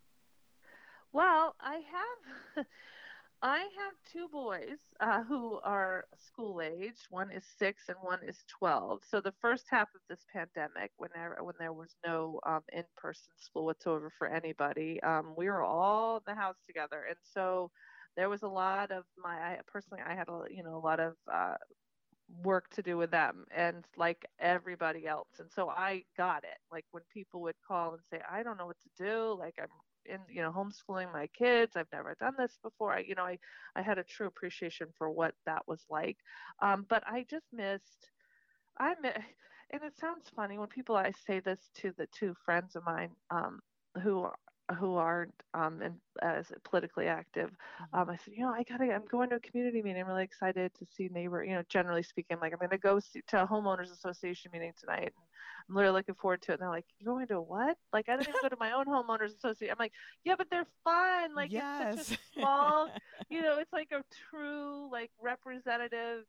Well, 1.11 1.55
I 1.59 1.81
have 2.55 2.65
I 3.41 3.59
have 3.59 3.93
two 4.11 4.27
boys 4.27 4.79
uh, 4.99 5.23
who 5.23 5.59
are 5.63 6.05
school 6.17 6.61
age. 6.61 6.97
One 7.09 7.31
is 7.31 7.45
six 7.57 7.87
and 7.87 7.97
one 8.01 8.19
is 8.23 8.43
12. 8.59 9.01
So 9.09 9.21
the 9.21 9.33
first 9.41 9.65
half 9.69 9.87
of 9.95 10.01
this 10.09 10.25
pandemic, 10.33 10.91
when 10.97 11.09
there, 11.15 11.37
when 11.41 11.55
there 11.57 11.71
was 11.71 11.95
no 12.05 12.41
um, 12.45 12.61
in-person 12.73 13.33
school 13.37 13.65
whatsoever 13.65 14.11
for 14.17 14.27
anybody, 14.27 15.01
um, 15.03 15.33
we 15.37 15.47
were 15.49 15.63
all 15.63 16.17
in 16.17 16.23
the 16.27 16.35
house 16.35 16.57
together, 16.67 17.05
and 17.07 17.17
so 17.33 17.71
there 18.17 18.29
was 18.29 18.43
a 18.43 18.47
lot 18.47 18.91
of 18.91 19.05
my. 19.17 19.35
I, 19.35 19.59
personally, 19.67 20.03
I 20.05 20.15
had 20.15 20.27
a 20.27 20.41
you 20.49 20.63
know 20.63 20.75
a 20.75 20.85
lot 20.85 20.99
of 20.99 21.13
uh, 21.31 21.55
work 22.43 22.69
to 22.71 22.81
do 22.83 22.97
with 22.97 23.11
them, 23.11 23.45
and 23.55 23.85
like 23.97 24.25
everybody 24.39 25.07
else, 25.07 25.29
and 25.39 25.49
so 25.51 25.69
I 25.69 26.03
got 26.17 26.43
it. 26.43 26.57
Like 26.71 26.85
when 26.91 27.03
people 27.13 27.41
would 27.41 27.55
call 27.67 27.93
and 27.93 28.01
say, 28.11 28.21
"I 28.29 28.43
don't 28.43 28.57
know 28.57 28.67
what 28.67 28.79
to 28.81 29.03
do," 29.03 29.35
like 29.39 29.55
I'm 29.61 29.69
in 30.09 30.19
you 30.29 30.41
know 30.41 30.51
homeschooling 30.51 31.11
my 31.13 31.27
kids 31.37 31.75
i've 31.75 31.91
never 31.93 32.15
done 32.19 32.33
this 32.37 32.57
before 32.63 32.93
i 32.93 32.99
you 32.99 33.15
know 33.15 33.23
i 33.23 33.37
i 33.75 33.81
had 33.81 33.97
a 33.97 34.03
true 34.03 34.27
appreciation 34.27 34.87
for 34.97 35.09
what 35.09 35.33
that 35.45 35.61
was 35.67 35.83
like 35.89 36.17
um, 36.61 36.85
but 36.89 37.03
i 37.07 37.25
just 37.29 37.45
missed 37.53 38.09
i 38.79 38.93
miss, 39.01 39.13
and 39.71 39.83
it 39.83 39.93
sounds 39.99 40.29
funny 40.35 40.57
when 40.57 40.67
people 40.67 40.95
i 40.95 41.11
say 41.27 41.39
this 41.39 41.69
to 41.75 41.91
the 41.97 42.07
two 42.17 42.33
friends 42.45 42.75
of 42.75 42.83
mine 42.85 43.11
um, 43.31 43.59
who 44.03 44.27
who 44.75 44.95
aren't 44.95 45.33
um, 45.53 45.81
in, 45.81 45.95
as 46.21 46.51
politically 46.63 47.07
active. 47.07 47.49
Mm-hmm. 47.49 47.99
Um, 47.99 48.09
I 48.09 48.17
said, 48.17 48.33
you 48.35 48.43
know, 48.43 48.51
I 48.51 48.63
gotta, 48.63 48.93
I'm 48.93 49.05
going 49.09 49.29
to 49.29 49.35
a 49.35 49.39
community 49.39 49.81
meeting. 49.81 50.01
I'm 50.01 50.07
really 50.07 50.23
excited 50.23 50.71
to 50.79 50.85
see 50.95 51.09
neighbor. 51.11 51.43
You 51.43 51.55
know, 51.55 51.63
generally 51.69 52.03
speaking, 52.03 52.37
like 52.41 52.53
I'm 52.53 52.59
going 52.59 52.69
to 52.69 52.77
go 52.77 52.99
see, 52.99 53.21
to 53.27 53.43
a 53.43 53.47
homeowners 53.47 53.91
association 53.91 54.51
meeting 54.53 54.73
tonight. 54.79 55.03
And 55.03 55.25
I'm 55.69 55.77
really 55.77 55.91
looking 55.91 56.15
forward 56.15 56.41
to 56.43 56.51
it. 56.51 56.55
And 56.55 56.61
they're 56.61 56.69
like, 56.69 56.85
you're 56.99 57.13
going 57.13 57.27
to 57.27 57.41
what? 57.41 57.77
Like 57.93 58.09
I 58.09 58.17
didn't 58.17 58.29
even 58.29 58.41
go 58.41 58.49
to 58.49 58.57
my 58.59 58.73
own 58.73 58.85
homeowners 58.85 59.35
association. 59.35 59.71
I'm 59.71 59.83
like, 59.83 59.93
yeah, 60.23 60.35
but 60.37 60.49
they're 60.49 60.67
fun. 60.83 61.35
Like 61.35 61.51
yes. 61.51 61.95
it's 61.97 62.07
such 62.09 62.17
a 62.17 62.39
small, 62.39 62.89
you 63.29 63.41
know, 63.41 63.57
it's 63.59 63.73
like 63.73 63.91
a 63.91 64.03
true 64.29 64.89
like 64.91 65.11
representative 65.21 66.25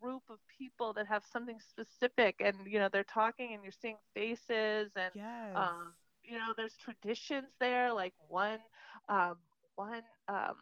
group 0.00 0.22
of 0.30 0.38
people 0.58 0.92
that 0.94 1.06
have 1.06 1.22
something 1.30 1.58
specific 1.60 2.36
and 2.40 2.56
you 2.66 2.78
know 2.78 2.88
they're 2.90 3.04
talking 3.04 3.52
and 3.52 3.62
you're 3.62 3.72
seeing 3.82 3.96
faces 4.14 4.90
and 4.96 5.10
yes. 5.14 5.52
um 5.54 5.92
you 6.24 6.38
know 6.38 6.52
there's 6.56 6.76
traditions 6.76 7.54
there 7.60 7.92
like 7.92 8.14
one 8.28 8.60
um, 9.08 9.36
one 9.76 10.02
um, 10.28 10.54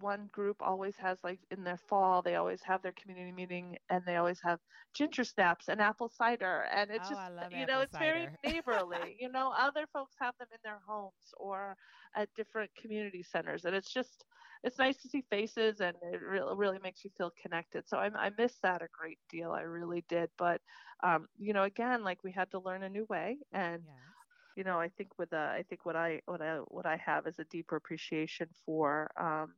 one 0.00 0.26
group 0.32 0.56
always 0.62 0.96
has 0.96 1.18
like 1.24 1.40
in 1.50 1.64
their 1.64 1.76
fall 1.78 2.22
they 2.22 2.36
always 2.36 2.62
have 2.62 2.82
their 2.82 2.92
community 2.92 3.32
meeting 3.32 3.76
and 3.90 4.04
they 4.06 4.16
always 4.16 4.40
have 4.42 4.60
ginger 4.94 5.24
snaps 5.24 5.68
and 5.68 5.80
apple 5.80 6.08
cider. 6.08 6.66
And 6.72 6.90
it's 6.90 7.08
oh, 7.08 7.08
just 7.08 7.30
you 7.50 7.66
know 7.66 7.80
it's 7.80 7.96
cider. 7.98 7.98
very 7.98 8.28
neighborly. 8.44 9.16
You 9.18 9.30
know 9.30 9.52
other 9.56 9.86
folks 9.92 10.14
have 10.20 10.34
them 10.38 10.48
in 10.52 10.58
their 10.64 10.80
homes 10.86 11.32
or 11.36 11.76
at 12.14 12.32
different 12.34 12.70
community 12.74 13.22
centers. 13.22 13.64
And 13.64 13.74
it's 13.74 13.92
just 13.92 14.24
it's 14.62 14.78
nice 14.78 14.96
to 15.02 15.08
see 15.08 15.22
faces 15.30 15.80
and 15.80 15.96
it 16.12 16.20
really 16.22 16.56
really 16.56 16.78
makes 16.82 17.04
you 17.04 17.10
feel 17.16 17.32
connected. 17.40 17.86
So 17.88 17.98
i, 17.98 18.10
I 18.14 18.30
miss 18.38 18.58
that 18.62 18.82
a 18.82 18.88
great 18.92 19.18
deal. 19.28 19.52
I 19.52 19.62
really 19.62 20.04
did. 20.08 20.30
But 20.38 20.60
um, 21.02 21.26
you 21.38 21.52
know 21.52 21.64
again 21.64 22.04
like 22.04 22.22
we 22.24 22.32
had 22.32 22.50
to 22.52 22.60
learn 22.60 22.82
a 22.82 22.88
new 22.90 23.06
way 23.08 23.38
and 23.52 23.82
yes 23.84 24.17
you 24.58 24.64
know, 24.64 24.80
I 24.80 24.88
think 24.88 25.10
with 25.20 25.32
uh, 25.32 25.36
I 25.36 25.64
think 25.68 25.86
what 25.86 25.94
I 25.94 26.20
what 26.26 26.42
I 26.42 26.56
what 26.66 26.84
I 26.84 26.96
have 26.96 27.28
is 27.28 27.38
a 27.38 27.44
deeper 27.44 27.76
appreciation 27.76 28.48
for 28.66 29.08
um, 29.16 29.52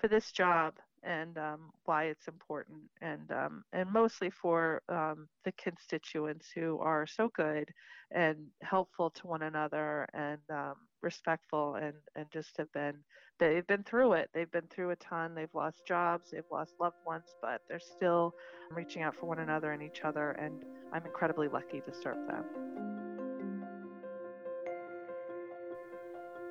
for 0.00 0.08
this 0.08 0.32
job 0.32 0.72
and 1.02 1.36
um, 1.36 1.70
why 1.84 2.04
it's 2.04 2.28
important, 2.28 2.80
and 3.02 3.30
um, 3.30 3.62
and 3.74 3.92
mostly 3.92 4.30
for 4.30 4.80
um, 4.88 5.28
the 5.44 5.52
constituents 5.62 6.48
who 6.54 6.78
are 6.78 7.06
so 7.06 7.30
good 7.36 7.68
and 8.10 8.38
helpful 8.62 9.10
to 9.10 9.26
one 9.26 9.42
another, 9.42 10.08
and 10.14 10.40
um, 10.50 10.76
respectful 11.02 11.74
and 11.74 11.92
and 12.16 12.24
just 12.32 12.56
have 12.56 12.72
been 12.72 12.94
they've 13.38 13.66
been 13.66 13.84
through 13.84 14.14
it. 14.14 14.30
They've 14.32 14.50
been 14.50 14.68
through 14.70 14.92
a 14.92 14.96
ton. 14.96 15.34
They've 15.34 15.54
lost 15.54 15.84
jobs. 15.86 16.30
They've 16.30 16.42
lost 16.50 16.72
loved 16.80 16.96
ones 17.06 17.34
but 17.42 17.60
they're 17.68 17.78
still 17.78 18.32
reaching 18.70 19.02
out 19.02 19.14
for 19.14 19.26
one 19.26 19.40
another 19.40 19.72
and 19.72 19.82
each 19.82 20.02
other 20.04 20.32
and 20.32 20.62
i'm 20.92 21.06
incredibly 21.06 21.48
lucky 21.48 21.80
to 21.80 21.92
serve 22.02 22.18
them 22.26 22.97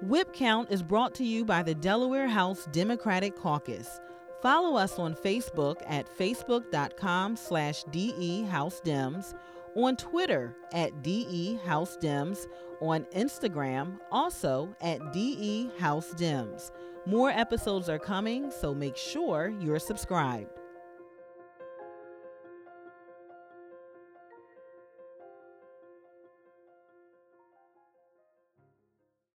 whip 0.01 0.33
count 0.33 0.69
is 0.71 0.83
brought 0.83 1.13
to 1.15 1.23
you 1.23 1.43
by 1.43 1.63
the 1.63 1.75
delaware 1.75 2.27
house 2.27 2.67
democratic 2.71 3.36
caucus 3.36 3.99
follow 4.41 4.77
us 4.77 4.99
on 4.99 5.15
facebook 5.15 5.81
at 5.88 6.07
facebook.com 6.17 7.36
slash 7.36 7.83
de 7.86 8.43
house 8.43 8.81
dems 8.86 9.33
on 9.77 9.95
Twitter 9.95 10.55
at 10.73 11.03
DE 11.03 11.60
House 11.63 11.97
Dems, 11.97 12.47
on 12.81 13.03
Instagram 13.15 13.99
also 14.12 14.75
at 14.81 15.13
DE 15.13 15.69
House 15.77 16.13
Dems. 16.15 16.71
More 17.05 17.29
episodes 17.29 17.88
are 17.88 17.99
coming, 17.99 18.51
so 18.51 18.73
make 18.73 18.97
sure 18.97 19.53
you're 19.60 19.79
subscribed. 19.79 20.60